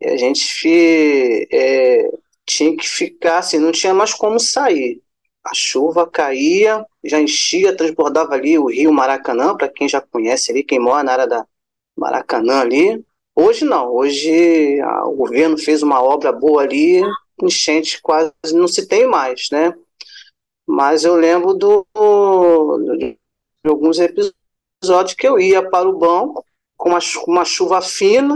[0.00, 2.10] E a gente é,
[2.46, 5.02] tinha que ficar assim, não tinha mais como sair.
[5.44, 10.62] A chuva caía, já enchia, transbordava ali o rio Maracanã, para quem já conhece ali,
[10.62, 11.46] quem mora na área da,
[11.98, 13.04] Maracanã ali.
[13.34, 17.02] Hoje não, hoje a, o governo fez uma obra boa ali,
[17.42, 19.74] enchente quase não se tem mais, né?
[20.66, 21.86] Mas eu lembro do,
[22.98, 23.16] de
[23.64, 26.44] alguns episódios que eu ia para o banco
[26.78, 28.34] com uma, uma chuva fina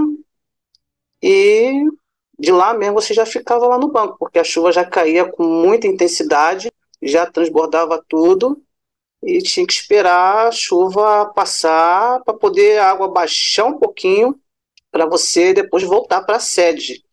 [1.23, 1.85] e
[2.39, 5.45] de lá mesmo você já ficava lá no banco, porque a chuva já caía com
[5.45, 6.71] muita intensidade,
[7.01, 8.61] já transbordava tudo
[9.23, 14.39] e tinha que esperar a chuva passar para poder a água baixar um pouquinho
[14.91, 17.05] para você depois voltar para a sede.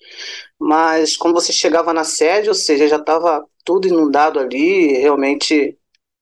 [0.57, 5.77] Mas quando você chegava na sede, ou seja, já estava tudo inundado ali, realmente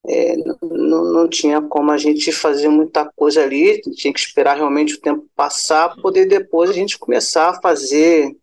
[0.08, 4.96] é, não, não tinha como a gente fazer muita coisa ali, tinha que esperar realmente
[4.96, 8.36] o tempo passar, poder depois a gente começar a fazer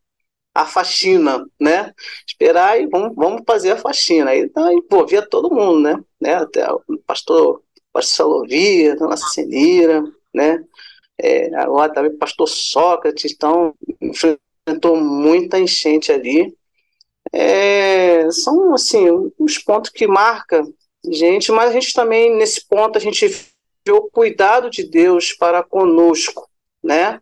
[0.55, 1.93] a faxina, né?
[2.27, 4.31] Esperar e vamos, vamos fazer a faxina.
[4.31, 6.01] Aí tá, envolvia todo mundo, né?
[6.21, 6.35] né?
[6.35, 7.62] Até o pastor,
[7.93, 10.62] pastor Salovia, Nossa Senhora, né?
[11.19, 16.55] É, agora também o pastor Sócrates, então enfrentou muita enchente ali.
[17.33, 19.07] É, são, assim,
[19.39, 20.73] os pontos que marcam
[21.11, 25.63] gente, mas a gente também, nesse ponto, a gente vê o cuidado de Deus para
[25.63, 26.49] conosco,
[26.83, 27.21] né?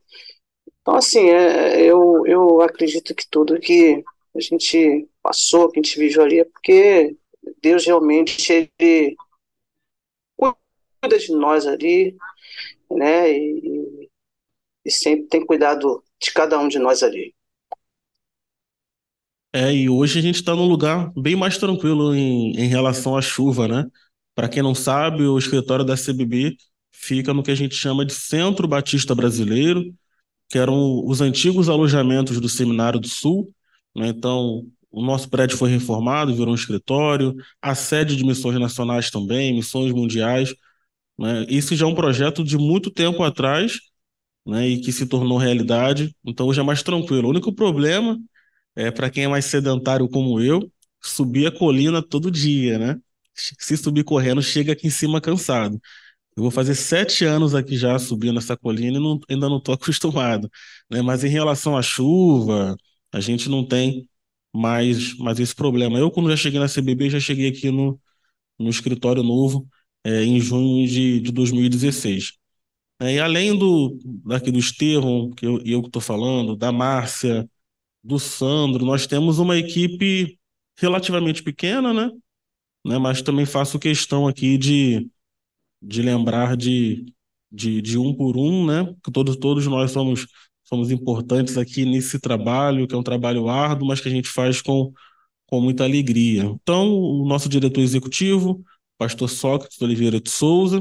[0.81, 4.03] Então, assim, é, eu, eu acredito que tudo que
[4.35, 7.17] a gente passou, que a gente viveu ali, é porque
[7.61, 9.17] Deus realmente ele
[10.37, 12.17] cuida de nós ali,
[12.91, 13.31] né?
[13.33, 14.11] E,
[14.85, 17.35] e sempre tem cuidado de cada um de nós ali.
[19.53, 23.21] É, e hoje a gente está num lugar bem mais tranquilo em, em relação à
[23.21, 23.87] chuva, né?
[24.35, 26.57] Para quem não sabe, o escritório da CBB
[26.91, 29.93] fica no que a gente chama de Centro Batista Brasileiro,
[30.49, 33.53] que eram os antigos alojamentos do Seminário do Sul.
[33.95, 34.09] Né?
[34.09, 39.55] Então, o nosso prédio foi reformado, virou um escritório, a sede de missões nacionais também,
[39.55, 40.55] missões mundiais.
[41.19, 41.47] Né?
[41.49, 43.81] Isso já é um projeto de muito tempo atrás
[44.47, 44.69] né?
[44.69, 47.27] e que se tornou realidade, então hoje é mais tranquilo.
[47.29, 48.19] O único problema
[48.77, 50.71] é para quem é mais sedentário como eu,
[51.01, 53.01] subir a colina todo dia, né?
[53.35, 55.81] Se subir correndo, chega aqui em cima cansado.
[56.37, 59.75] Eu vou fazer sete anos aqui já subindo essa colina e não, ainda não estou
[59.77, 60.51] acostumado.
[60.91, 61.03] Né?
[61.03, 62.77] Mas em relação à chuva,
[63.13, 64.09] a gente não tem
[64.53, 65.99] mais, mais esse problema.
[65.99, 68.01] Eu, quando já cheguei na CBB, já cheguei aqui no,
[68.59, 69.69] no escritório novo
[70.05, 72.35] é, em junho de, de 2016.
[73.01, 74.61] É, e além do daqui do
[75.35, 77.49] que eu, eu estou falando, da Márcia,
[78.03, 80.39] do Sandro, nós temos uma equipe
[80.77, 82.11] relativamente pequena, né?
[82.85, 82.99] né?
[82.99, 85.11] Mas também faço questão aqui de
[85.83, 87.05] de lembrar de,
[87.51, 88.95] de, de um por um, né?
[89.03, 90.27] Que todos, todos nós somos,
[90.63, 94.63] somos importantes aqui nesse trabalho, que é um trabalho árduo, mas que a gente faz
[94.63, 94.93] com,
[95.47, 96.45] com muita alegria.
[96.45, 98.65] Então, o nosso diretor executivo,
[98.97, 100.81] pastor Sócrates Oliveira de Souza.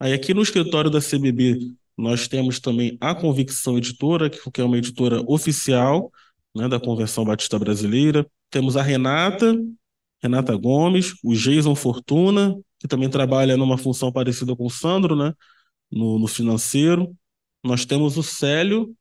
[0.00, 1.58] Aí aqui no escritório da CBB,
[1.96, 6.10] nós temos também a Convicção Editora, que é uma editora oficial
[6.54, 8.26] né, da Convenção Batista Brasileira.
[8.50, 9.54] Temos a Renata,
[10.22, 15.32] Renata Gomes, o Jason Fortuna, que também trabalha numa função parecida com o Sandro, né?
[15.90, 17.14] No, no financeiro.
[17.62, 18.94] Nós temos o Célio,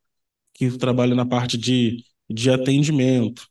[0.53, 3.47] que trabalha na parte de, de atendimento.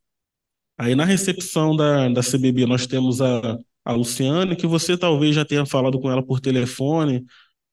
[0.78, 5.44] Aí na recepção da, da CBB nós temos a, a Luciane, que você talvez já
[5.44, 7.24] tenha falado com ela por telefone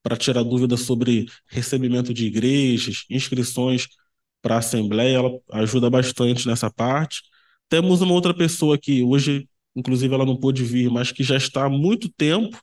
[0.04, 3.88] para tirar dúvidas sobre recebimento de igrejas, inscrições
[4.42, 7.22] para a Assembleia, ela ajuda bastante nessa parte.
[7.70, 11.66] Temos uma outra pessoa que hoje inclusive ela não pôde vir, mas que já está
[11.66, 12.62] há muito tempo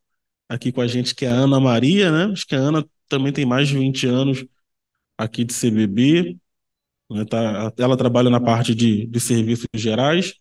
[0.49, 2.33] aqui com a gente, que é a Ana Maria, né?
[2.33, 4.45] Acho que a Ana também tem mais de 20 anos
[5.19, 6.39] aqui de CBB.
[7.11, 7.25] Né?
[7.25, 10.35] Tá, ela trabalha na parte de, de serviços gerais.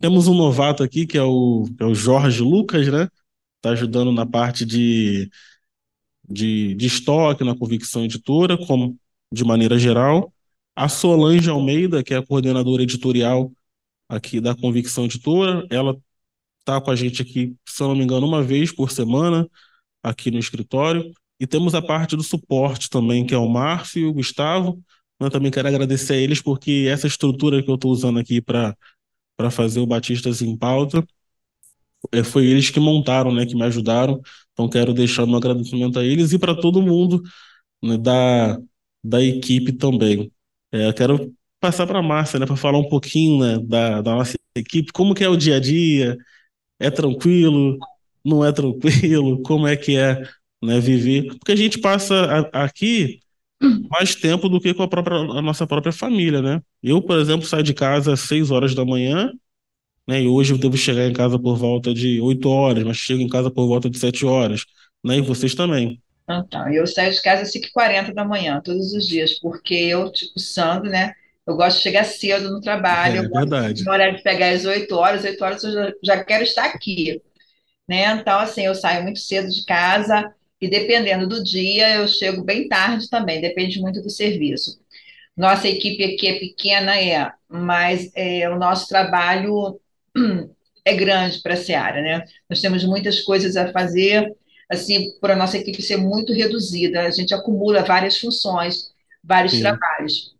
[0.00, 3.08] Temos um novato aqui, que é o, é o Jorge Lucas, né?
[3.56, 5.30] Está ajudando na parte de,
[6.28, 8.98] de, de estoque, na Convicção Editora, como
[9.32, 10.32] de maneira geral.
[10.78, 13.52] A Solange Almeida, que é a coordenadora editorial
[14.08, 15.66] aqui da Convicção Editora.
[15.70, 16.00] Ela
[16.60, 19.48] está com a gente aqui, se eu não me engano, uma vez por semana
[20.04, 21.12] aqui no escritório.
[21.40, 24.80] E temos a parte do suporte também, que é o Márcio e o Gustavo.
[25.18, 28.76] Eu também quero agradecer a eles, porque essa estrutura que eu estou usando aqui para
[29.50, 31.04] fazer o Batistas em Pauta,
[32.12, 34.20] é, foi eles que montaram, né, que me ajudaram.
[34.52, 37.20] Então quero deixar um agradecimento a eles e para todo mundo
[37.82, 38.58] né, da,
[39.02, 40.32] da equipe também.
[40.72, 44.36] É, quero passar para a Márcia, né, para falar um pouquinho né, da, da nossa
[44.54, 46.16] equipe, como que é o dia a dia,
[46.78, 47.78] é tranquilo,
[48.24, 50.22] não é tranquilo, como é que é
[50.62, 53.20] né, viver, porque a gente passa a, aqui
[53.90, 56.62] mais tempo do que com a, própria, a nossa própria família, né?
[56.82, 59.32] Eu, por exemplo, saio de casa às 6 horas da manhã,
[60.06, 63.22] né, e hoje eu devo chegar em casa por volta de 8 horas, mas chego
[63.22, 64.64] em casa por volta de 7 horas,
[65.04, 66.00] né, e vocês também.
[66.30, 70.38] Então, eu saio de casa às 5h40 da manhã, todos os dias, porque eu, tipo,
[70.38, 71.14] Sandro, né?
[71.46, 73.84] Eu gosto de chegar cedo no trabalho, É eu verdade.
[73.84, 77.22] no horário de pegar às 8 horas, 8 horas eu já, já quero estar aqui,
[77.88, 78.06] né?
[78.14, 82.68] Então, assim, eu saio muito cedo de casa e dependendo do dia, eu chego bem
[82.68, 84.80] tarde também, depende muito do serviço.
[85.36, 89.80] Nossa equipe aqui é pequena, é, mas é, o nosso trabalho
[90.84, 92.24] é grande para a Seara, né?
[92.48, 94.34] Nós temos muitas coisas a fazer,
[94.68, 98.92] assim, por a nossa equipe ser muito reduzida, a gente acumula várias funções,
[99.22, 99.60] vários Sim.
[99.60, 100.34] trabalhos,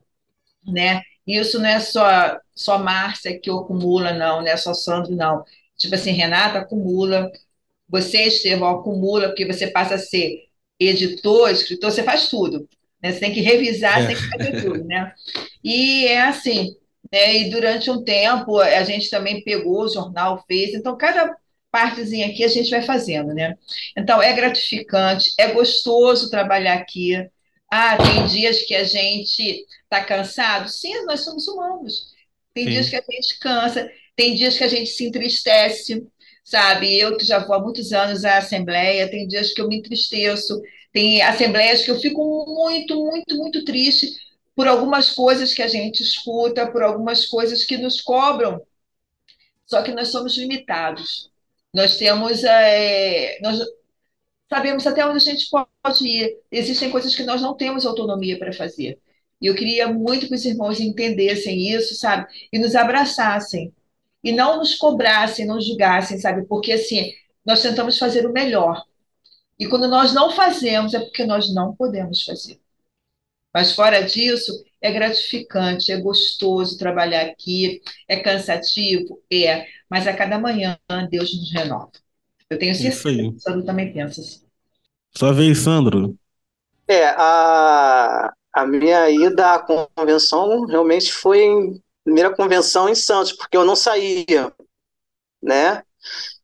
[0.66, 1.03] né?
[1.26, 5.45] E isso não é só só Márcia que acumula, não, não é só Sandro, não.
[5.76, 7.31] Tipo assim, Renata acumula,
[7.89, 10.49] você, Estevão, acumula, porque você passa a ser
[10.79, 12.68] editor, escritor, você faz tudo.
[13.03, 13.12] Né?
[13.12, 15.14] Você tem que revisar, você tem que fazer tudo, né?
[15.62, 16.74] E é assim,
[17.12, 17.37] né?
[17.39, 21.37] E durante um tempo a gente também pegou o jornal, fez, então cada
[21.79, 23.57] partezinha aqui a gente vai fazendo, né?
[23.97, 27.14] Então é gratificante, é gostoso trabalhar aqui.
[27.70, 30.68] Ah, tem dias que a gente está cansado?
[30.68, 32.12] Sim, nós somos humanos.
[32.53, 32.70] Tem Sim.
[32.72, 36.05] dias que a gente cansa, tem dias que a gente se entristece,
[36.45, 36.99] sabe?
[36.99, 40.61] Eu que já vou há muitos anos à Assembleia, tem dias que eu me entristeço,
[40.93, 44.09] tem assembleias que eu fico muito, muito, muito triste
[44.57, 48.61] por algumas coisas que a gente escuta, por algumas coisas que nos cobram,
[49.66, 51.28] só que nós somos limitados.
[51.72, 53.58] Nós temos, é, nós
[54.48, 56.38] sabemos até onde a gente pode ir.
[56.50, 58.98] Existem coisas que nós não temos autonomia para fazer.
[59.40, 62.26] E eu queria muito que os irmãos entendessem isso, sabe?
[62.52, 63.72] E nos abraçassem.
[64.24, 66.44] E não nos cobrassem, não julgassem, sabe?
[66.46, 67.12] Porque assim,
[67.44, 68.84] nós tentamos fazer o melhor.
[69.58, 72.60] E quando nós não fazemos, é porque nós não podemos fazer.
[73.52, 80.39] Mas fora disso, é gratificante, é gostoso trabalhar aqui, é cansativo, é, mas a cada
[80.39, 80.79] manhã
[81.11, 81.91] Deus nos renova.
[82.49, 84.47] Eu tenho Isso certeza que o Sandro também pensa assim.
[85.16, 86.16] Sua vez, Sandro.
[86.87, 93.57] É, a, a minha ida à convenção realmente foi em primeira convenção em Santos, porque
[93.57, 94.53] eu não saía,
[95.43, 95.83] né?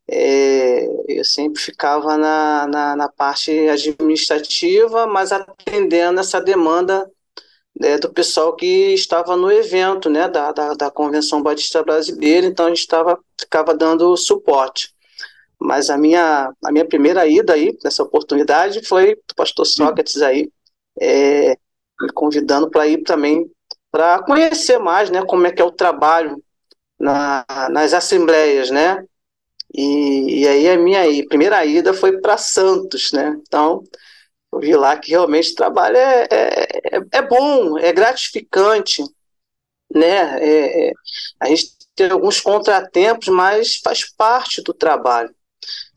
[0.07, 7.11] É, eu sempre ficava na, na, na parte administrativa, mas atendendo essa demanda
[7.79, 12.67] né, do pessoal que estava no evento né, da, da, da Convenção Batista Brasileira, então
[12.67, 14.95] a gente estava, ficava dando suporte.
[15.59, 20.51] Mas a minha, a minha primeira ida aí, nessa oportunidade, foi do pastor Sócrates aí,
[21.01, 21.57] é,
[22.01, 23.51] me convidando para ir também,
[23.91, 26.43] para conhecer mais né, como é que é o trabalho
[26.99, 29.05] na, nas assembleias, né?
[29.75, 33.37] E, e aí a minha primeira ida foi para Santos, né?
[33.41, 33.83] Então,
[34.55, 39.03] eu vi lá que realmente o trabalho é, é, é bom, é gratificante,
[39.93, 40.39] né?
[40.41, 40.93] É, é,
[41.41, 45.35] a gente tem alguns contratempos, mas faz parte do trabalho.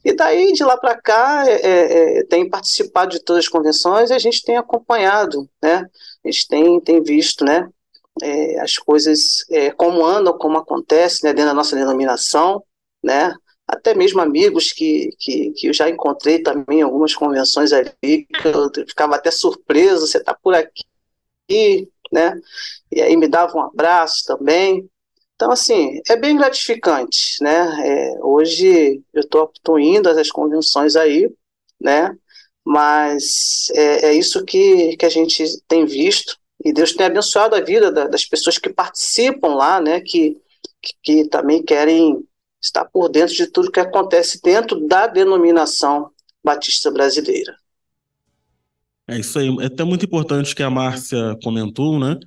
[0.04, 4.14] E daí, de lá para cá, é, é, tem participado de todas as convenções e
[4.14, 5.86] a gente tem acompanhado, né?
[6.24, 7.70] A gente tem, tem visto, né?
[8.22, 9.46] É, as coisas,
[9.76, 11.34] como andam, como acontece, né?
[11.34, 12.64] Dentro da nossa denominação,
[13.04, 13.34] né?
[13.68, 18.48] Até mesmo amigos que, que, que eu já encontrei também em algumas convenções ali, que
[18.48, 22.40] eu ficava até surpreso, você está por aqui, né?
[22.90, 24.90] E aí me dava um abraço também.
[25.36, 27.68] Então, assim, é bem gratificante, né?
[27.86, 31.30] É, hoje eu estou indo às convenções aí,
[31.80, 32.16] né?
[32.64, 37.62] Mas é, é, isso que, que a gente tem visto, e Deus tem abençoado a
[37.62, 40.00] vida da, das pessoas que participam lá, né?
[40.02, 40.42] Que,
[40.82, 42.26] que, que também querem
[42.68, 46.12] está por dentro de tudo que acontece dentro da denominação
[46.44, 47.56] batista brasileira.
[49.08, 49.48] É isso aí.
[49.62, 52.18] É até muito importante que a Márcia comentou, né?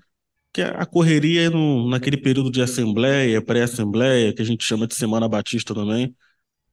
[0.53, 5.29] Que a correria no, naquele período de assembleia, pré-assembleia, que a gente chama de Semana
[5.29, 6.15] Batista também,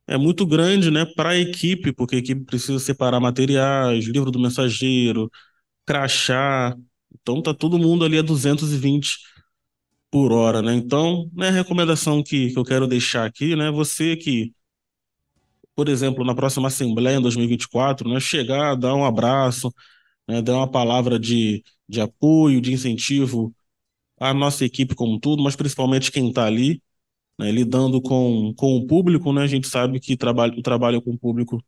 [0.07, 4.39] é muito grande, né, para a equipe, porque a equipe precisa separar materiais, livro do
[4.39, 5.29] mensageiro,
[5.85, 6.75] crachá.
[7.21, 9.17] Então tá todo mundo ali a 220
[10.11, 10.73] por hora, né?
[10.73, 14.53] Então, né, a recomendação que, que eu quero deixar aqui, né, você que,
[15.75, 19.73] por exemplo, na próxima Assembleia em 2024, né, chegar, dar um abraço,
[20.27, 23.53] né, dar uma palavra de, de apoio, de incentivo
[24.19, 26.81] à nossa equipe como tudo, mas principalmente quem está ali,
[27.39, 31.11] né, lidando com, com o público, né, a gente sabe que trabalho, o trabalho com
[31.13, 31.63] o público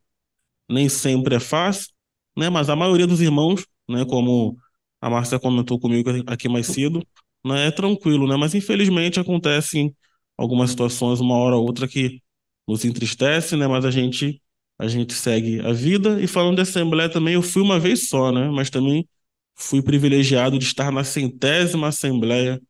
[0.70, 1.90] nem sempre é fácil,
[2.38, 4.58] né, mas a maioria dos irmãos, né, como
[5.02, 7.06] a Márcia comentou comigo aqui mais cedo,
[7.46, 8.36] né, é tranquilo, né?
[8.38, 9.96] Mas infelizmente acontecem
[10.38, 12.22] algumas situações, uma hora ou outra, que
[12.68, 13.68] nos entristece, né?
[13.68, 14.42] Mas a gente
[14.78, 16.22] a gente segue a vida.
[16.22, 18.50] E falando de assembleia também, eu fui uma vez só, né?
[18.50, 19.08] Mas também
[19.56, 22.62] fui privilegiado de estar na centésima assembleia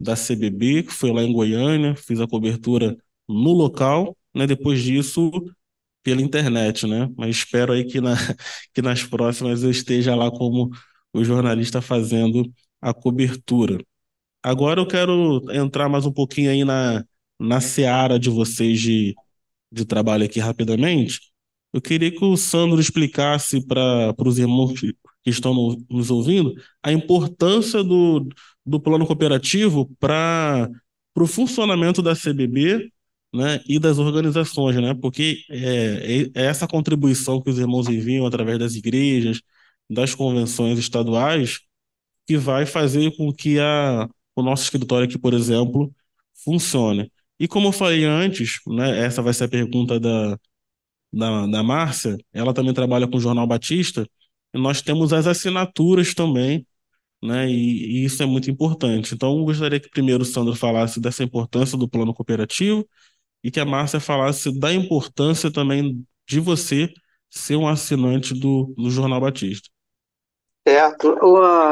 [0.00, 2.96] da CBB, que foi lá em Goiânia, fiz a cobertura
[3.28, 4.46] no local, né?
[4.46, 5.30] Depois disso,
[6.02, 7.08] pela internet, né?
[7.16, 8.14] Mas espero aí que, na,
[8.74, 10.70] que nas próximas eu esteja lá como
[11.12, 12.44] o jornalista fazendo
[12.80, 13.78] a cobertura.
[14.42, 17.04] Agora eu quero entrar mais um pouquinho aí na,
[17.38, 19.14] na seara de vocês de,
[19.70, 21.20] de trabalho aqui rapidamente.
[21.72, 25.54] Eu queria que o Sandro explicasse para os irmãos que estão
[25.88, 28.26] nos ouvindo a importância do,
[28.64, 30.68] do plano cooperativo para
[31.16, 32.90] o funcionamento da CBB
[33.34, 38.58] né, e das organizações, né, porque é, é, essa contribuição que os irmãos enviam através
[38.58, 39.40] das igrejas,
[39.88, 41.60] das convenções estaduais,
[42.26, 44.08] que vai fazer com que a,
[44.40, 45.94] o nosso escritório aqui, por exemplo,
[46.44, 47.12] funcione.
[47.38, 50.38] E como eu falei antes, né, essa vai ser a pergunta da,
[51.12, 54.08] da, da Márcia, ela também trabalha com o Jornal Batista,
[54.54, 56.66] e nós temos as assinaturas também,
[57.22, 59.14] né, e, e isso é muito importante.
[59.14, 62.86] Então, eu gostaria que primeiro o Sandro falasse dessa importância do plano cooperativo
[63.42, 66.92] e que a Márcia falasse da importância também de você
[67.30, 69.68] ser um assinante do, do Jornal Batista.
[70.66, 71.16] Certo.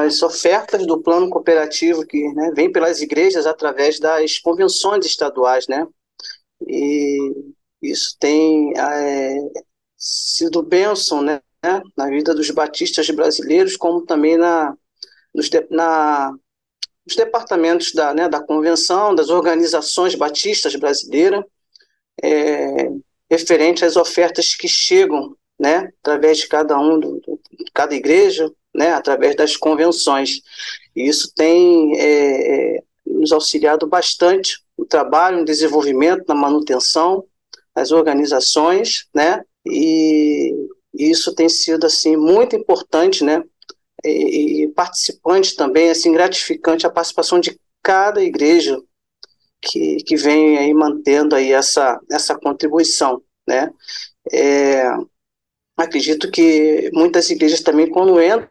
[0.00, 5.86] As ofertas do plano cooperativo que né, vêm pelas igrejas através das convenções estaduais, né?
[6.66, 9.38] E isso tem é,
[9.96, 11.40] sido bênção, né,
[11.96, 14.76] na vida dos batistas brasileiros, como também na,
[15.34, 16.32] nos, de, na,
[17.06, 21.44] nos departamentos da, né, da convenção, das organizações batistas brasileiras,
[22.22, 22.88] é,
[23.30, 28.92] referente às ofertas que chegam, né, através de cada um, do, de cada igreja, né,
[28.92, 30.40] através das convenções.
[30.94, 37.24] E isso tem é, é, nos auxiliado bastante no trabalho, no desenvolvimento, na manutenção
[37.74, 40.54] das organizações, né, e
[40.94, 43.42] isso tem sido assim muito importante, né,
[44.04, 48.80] e, e participante também, assim gratificante a participação de cada igreja
[49.60, 53.70] que, que vem aí mantendo aí essa, essa contribuição, né?
[54.32, 54.84] É,
[55.76, 58.48] acredito que muitas igrejas também, quando entram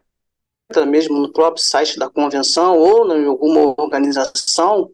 [0.86, 4.90] mesmo no próprio site da convenção ou em alguma organização,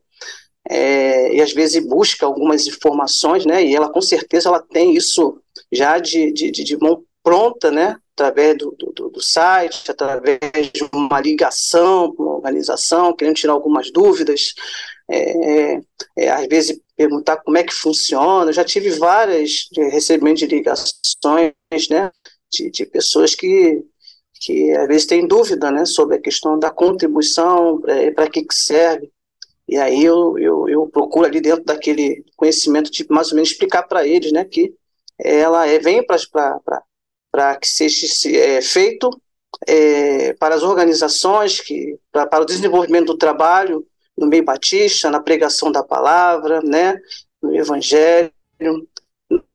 [0.69, 3.65] é, e às vezes busca algumas informações, né?
[3.65, 5.39] E ela com certeza ela tem isso
[5.71, 7.97] já de, de, de mão pronta, né?
[8.15, 10.39] Através do, do, do, site, através
[10.73, 14.55] de uma ligação com uma organização, querendo tirar algumas dúvidas,
[15.11, 15.81] é,
[16.17, 18.51] é, às vezes perguntar como é que funciona.
[18.51, 22.11] Eu já tive várias recebimentos de ligações, né?
[22.53, 23.83] De, de pessoas que
[24.45, 27.81] que às vezes têm dúvida né, sobre a questão da contribuição,
[28.15, 29.11] para que, que serve.
[29.67, 33.85] E aí eu, eu, eu, procuro ali dentro daquele conhecimento de mais ou menos explicar
[33.85, 34.75] para eles né, que
[35.19, 39.09] ela é, vem para que seja é, feito
[39.67, 43.87] é, para as organizações, que, pra, para o desenvolvimento do trabalho
[44.17, 47.01] no meio batista, na pregação da palavra, né,
[47.43, 48.31] no evangelho,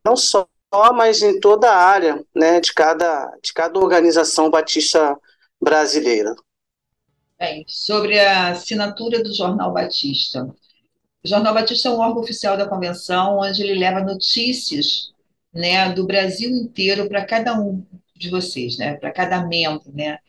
[0.03, 5.17] não só mas em toda a área né, de, cada, de cada organização batista
[5.59, 6.35] brasileira.
[7.37, 10.43] Bem, sobre a assinatura do Jornal Batista.
[11.23, 15.11] O Jornal Batista é um órgão oficial da convenção, onde ele leva notícias
[15.53, 19.91] né, do Brasil inteiro para cada um de vocês, né, para cada membro.
[19.93, 20.19] Né?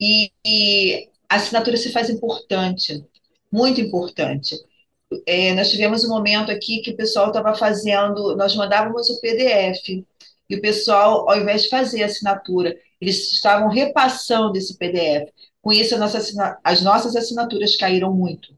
[0.00, 3.04] E, e a assinatura se faz importante,
[3.50, 4.56] muito importante
[5.26, 10.04] é, nós tivemos um momento aqui que o pessoal estava fazendo, nós mandávamos o PDF,
[10.48, 15.30] e o pessoal, ao invés de fazer a assinatura, eles estavam repassando esse PDF.
[15.62, 16.18] Com isso, nossa,
[16.64, 18.54] as nossas assinaturas caíram muito,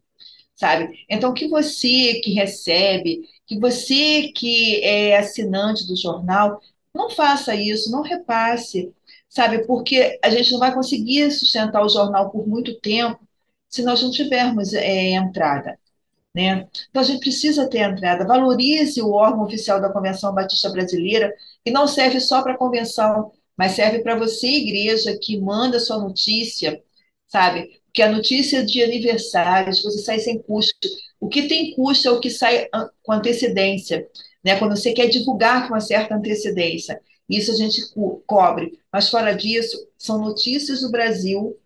[0.55, 1.05] sabe?
[1.09, 6.61] Então, que você que recebe, que você que é assinante do jornal,
[6.95, 8.93] não faça isso, não repasse,
[9.29, 9.67] sabe?
[9.67, 13.21] Porque a gente não vai conseguir sustentar o jornal por muito tempo
[13.69, 15.79] se nós não tivermos é, entrada.
[16.35, 16.67] Né?
[16.89, 18.27] Então, a gente precisa ter entrada.
[18.27, 23.33] Valorize o órgão oficial da Convenção Batista Brasileira, que não serve só para a convenção,
[23.57, 26.83] mas serve para você, igreja, que manda sua notícia,
[27.29, 27.83] sabe?
[27.93, 30.89] Que a notícia de aniversários, você sai sem custo.
[31.21, 32.67] O que tem custo é o que sai
[33.03, 34.09] com antecedência,
[34.43, 34.59] né?
[34.59, 37.01] quando você quer divulgar com uma certa antecedência.
[37.29, 38.79] Isso a gente co cobre.
[38.93, 41.59] Mas, fora disso, são notícias do Brasil,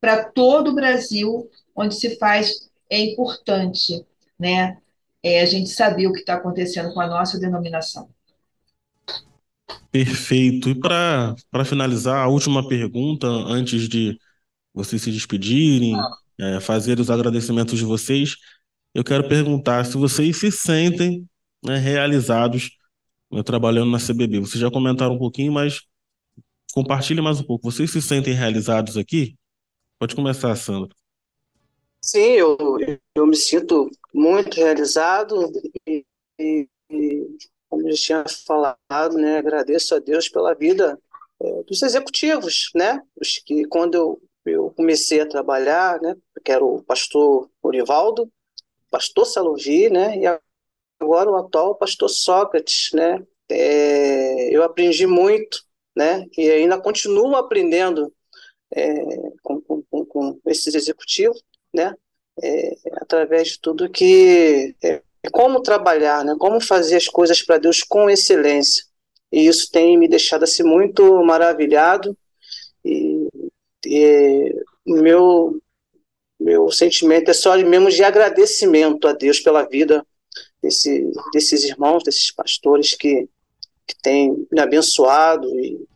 [0.00, 4.04] para todo o Brasil, onde se faz, é importante
[4.38, 4.78] né,
[5.22, 8.08] é a gente saber o que está acontecendo com a nossa denominação.
[9.90, 10.68] Perfeito.
[10.68, 14.18] E para finalizar, a última pergunta, antes de
[14.74, 15.96] vocês se despedirem,
[16.38, 18.36] é, fazer os agradecimentos de vocês,
[18.92, 21.26] eu quero perguntar se vocês se sentem
[21.64, 22.70] né, realizados
[23.32, 24.40] né, trabalhando na CBB.
[24.40, 25.80] Vocês já comentaram um pouquinho, mas
[26.72, 27.70] compartilhe mais um pouco.
[27.70, 29.36] Vocês se sentem realizados aqui?
[29.98, 30.94] Pode começar, Sandra.
[32.04, 32.58] Sim, eu,
[33.14, 35.50] eu me sinto muito realizado
[35.88, 36.04] e,
[36.38, 36.68] e,
[37.66, 41.00] como eu tinha falado, né, agradeço a Deus pela vida
[41.40, 46.62] é, dos executivos, né, os que quando eu, eu comecei a trabalhar, né, que era
[46.62, 48.30] o pastor Orivaldo,
[48.90, 50.26] pastor Salovi, né, e
[51.00, 55.64] agora o atual pastor Sócrates, né, é, eu aprendi muito,
[55.96, 58.12] né, e ainda continuo aprendendo
[58.70, 58.94] é,
[59.42, 61.42] com, com, com, esses executivos,
[61.74, 61.94] né,
[62.42, 65.02] é, através de tudo que é,
[65.32, 68.84] como trabalhar, né, como fazer as coisas para Deus com excelência.
[69.32, 72.16] E isso tem me deixado assim muito maravilhado
[72.84, 73.26] e,
[73.84, 74.54] e
[74.86, 75.60] meu
[76.38, 80.04] meu sentimento é só mesmo de agradecimento a Deus pela vida
[80.60, 83.28] desse, desses irmãos, desses pastores que,
[83.86, 85.86] que têm me abençoado e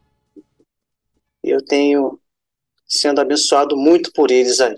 [1.42, 2.18] eu tenho
[2.86, 4.76] sendo abençoado muito por eles aí.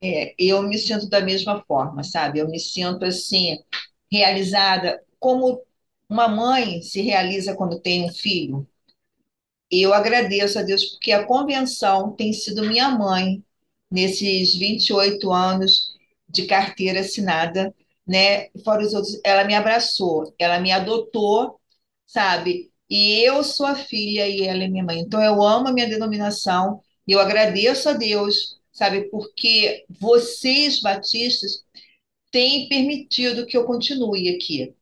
[0.00, 2.38] É, eu me sinto da mesma forma, sabe?
[2.38, 3.58] Eu me sinto assim,
[4.10, 5.60] realizada, como
[6.08, 8.66] uma mãe se realiza quando tem um filho.
[9.70, 13.44] Eu agradeço a Deus porque a convenção tem sido minha mãe
[13.90, 15.92] nesses 28 anos
[16.28, 17.74] de carteira assinada,
[18.06, 18.48] né?
[18.64, 21.60] Fora os outros, ela me abraçou, ela me adotou,
[22.06, 22.70] sabe?
[22.88, 25.00] E eu sou a filha e ela é minha mãe.
[25.00, 29.08] Então eu amo a minha denominação e eu agradeço a Deus, sabe?
[29.10, 31.64] Porque vocês, batistas,
[32.30, 34.74] têm permitido que eu continue aqui.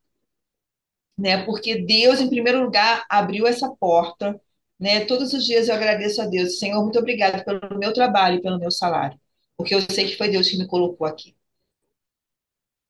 [1.18, 1.44] Né?
[1.44, 4.40] Porque Deus, em primeiro lugar, abriu essa porta
[4.78, 5.04] né?
[5.06, 8.70] Todos os dias eu agradeço a Deus, Senhor, muito obrigado pelo meu trabalho pelo meu
[8.70, 9.18] salário,
[9.56, 11.34] porque eu sei que foi Deus que me colocou aqui.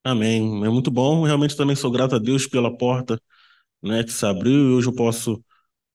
[0.04, 0.64] Amém.
[0.64, 1.24] É muito bom.
[1.24, 3.20] Realmente também sou grato a Deus pela porta
[3.82, 5.44] né, que se abriu e hoje eu posso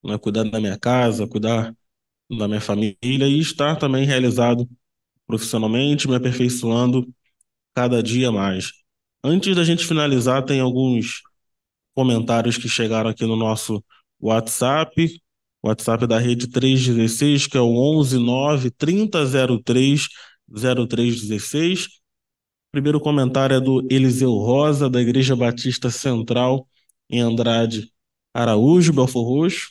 [0.04, 1.74] né, cuidar da minha casa, cuidar
[2.30, 4.68] da minha família e estar também realizado
[5.32, 7.08] profissionalmente, me aperfeiçoando
[7.74, 8.72] cada dia mais.
[9.24, 11.22] Antes da gente finalizar, tem alguns
[11.96, 13.84] comentários que chegaram aqui no nosso
[14.20, 15.22] WhatsApp.
[15.64, 20.08] WhatsApp da rede 316, que é o 119 3003
[20.50, 21.88] 0316.
[22.72, 26.68] Primeiro comentário é do Eliseu Rosa, da Igreja Batista Central,
[27.10, 27.90] em Andrade
[28.34, 29.70] Araújo, Belfor Roxo.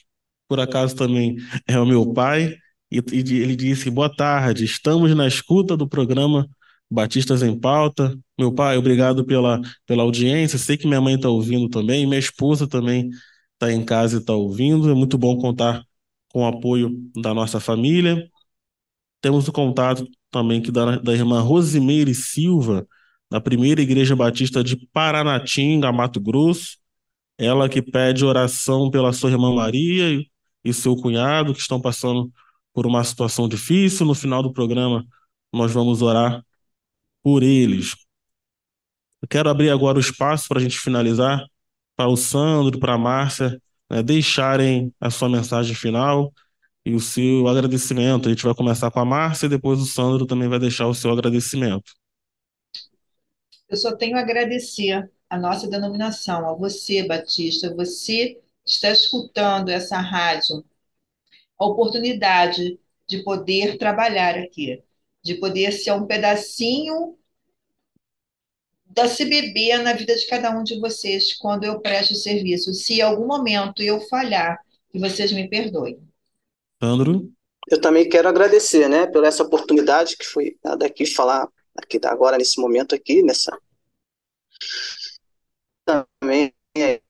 [0.48, 1.36] Por acaso também
[1.66, 2.56] é o meu pai.
[2.90, 6.48] E, e ele disse: Boa tarde, estamos na escuta do programa
[6.90, 8.18] Batistas em Pauta.
[8.38, 10.58] Meu pai, obrigado pela, pela audiência.
[10.58, 13.10] Sei que minha mãe está ouvindo também, minha esposa também
[13.54, 14.90] está em casa e está ouvindo.
[14.90, 15.84] É muito bom contar
[16.28, 18.28] com o apoio da nossa família.
[19.20, 22.86] Temos o contato também que da, da irmã Rosimeire Silva,
[23.30, 26.78] da Primeira Igreja Batista de Paranatinga, Mato Grosso.
[27.38, 30.30] Ela que pede oração pela sua irmã Maria e,
[30.64, 32.32] e seu cunhado, que estão passando
[32.72, 34.06] por uma situação difícil.
[34.06, 35.06] No final do programa,
[35.52, 36.44] nós vamos orar
[37.22, 37.96] por eles.
[39.22, 41.44] Eu quero abrir agora o espaço para a gente finalizar
[41.96, 43.60] para o Sandro, para a Márcia,
[43.90, 46.32] né, deixarem a sua mensagem final
[46.84, 48.26] e o seu agradecimento.
[48.26, 50.94] A gente vai começar com a Márcia e depois o Sandro também vai deixar o
[50.94, 51.92] seu agradecimento.
[53.68, 60.00] Eu só tenho a agradecer a nossa denominação, a você, Batista, você está escutando essa
[60.00, 60.64] rádio,
[61.60, 64.82] a oportunidade de poder trabalhar aqui,
[65.22, 67.18] de poder ser um pedacinho
[68.86, 72.72] da CBB na vida de cada um de vocês quando eu presto serviço.
[72.72, 74.58] Se em algum momento eu falhar,
[74.90, 76.00] que vocês me perdoem.
[76.82, 77.30] Sandro?
[77.70, 81.46] Eu também quero agradecer, né, pela essa oportunidade que foi dada aqui falar
[81.76, 83.56] aqui agora nesse momento aqui nessa
[85.84, 86.52] também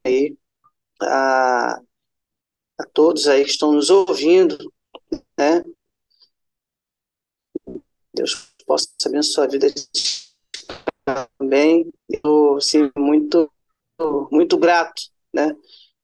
[0.05, 0.37] aí
[1.03, 1.81] a,
[2.81, 4.73] a todos aí que estão nos ouvindo,
[5.39, 5.63] né?
[8.15, 9.67] Deus possa abençoar a vida
[11.39, 11.93] também.
[12.25, 13.51] Eu, assim, muito,
[14.31, 15.03] muito grato,
[15.33, 15.55] né?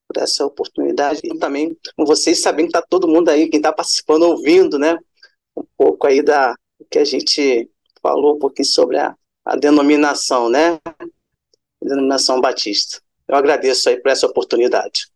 [0.06, 3.72] Por essa oportunidade e também com vocês sabendo que está todo mundo aí, quem está
[3.72, 4.98] participando, ouvindo, né?
[5.56, 6.54] Um pouco aí da
[6.90, 7.70] que a gente
[8.02, 10.78] falou um pouquinho sobre a, a denominação, né?
[11.82, 13.00] Denominação batista.
[13.26, 15.10] Eu agradeço aí por essa oportunidade.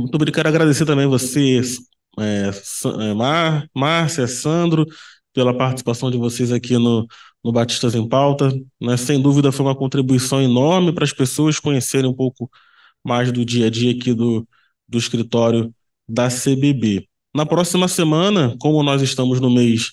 [0.00, 0.34] Muito obrigado.
[0.36, 1.78] Quero agradecer também vocês,
[2.18, 2.50] é,
[3.00, 4.86] é, Mar, Márcia, Sandro,
[5.32, 7.06] pela participação de vocês aqui no,
[7.44, 8.52] no Batistas em Pauta.
[8.80, 8.96] Né?
[8.96, 12.50] Sem dúvida foi uma contribuição enorme para as pessoas conhecerem um pouco
[13.04, 14.46] mais do dia a dia aqui do,
[14.88, 15.72] do escritório
[16.08, 17.08] da CBB.
[17.34, 19.90] Na próxima semana, como nós estamos no mês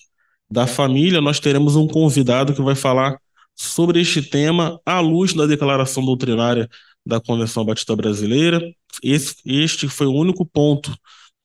[0.50, 3.18] da família, nós teremos um convidado que vai falar
[3.56, 6.70] sobre este tema à luz da declaração doutrinária
[7.06, 8.62] da Convenção Batista Brasileira.
[9.04, 10.96] Esse, este foi o único ponto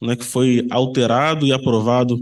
[0.00, 2.18] né, que foi alterado e aprovado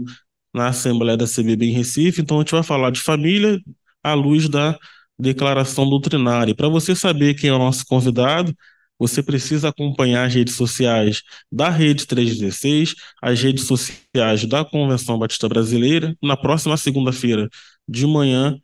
[0.53, 2.21] na Assembleia da CBB em Recife.
[2.21, 3.59] Então, a gente vai falar de família
[4.03, 4.77] à luz da
[5.19, 6.55] declaração doutrinária.
[6.55, 8.55] Para você saber quem é o nosso convidado,
[8.99, 11.21] você precisa acompanhar as redes sociais
[11.51, 16.15] da Rede 316, as redes sociais da Convenção Batista Brasileira.
[16.21, 17.47] Na próxima segunda-feira
[17.87, 18.59] de manhã,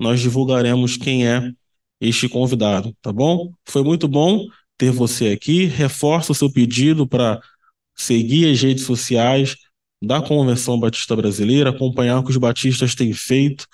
[0.00, 1.52] nós divulgaremos quem é
[2.00, 3.52] este convidado, tá bom?
[3.64, 5.64] Foi muito bom ter você aqui.
[5.64, 7.40] Reforça o seu pedido para
[7.94, 9.56] seguir as redes sociais
[10.02, 13.66] da Convenção Batista Brasileira, acompanhar o que os batistas têm feito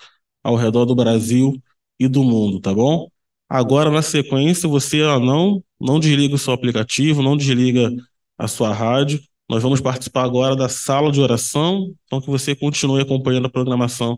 [0.43, 1.61] ao redor do Brasil
[1.99, 3.09] e do mundo, tá bom?
[3.49, 7.91] Agora, na sequência, você ó, não, não desliga o seu aplicativo, não desliga
[8.37, 9.21] a sua rádio.
[9.49, 14.17] Nós vamos participar agora da sala de oração, então que você continue acompanhando a programação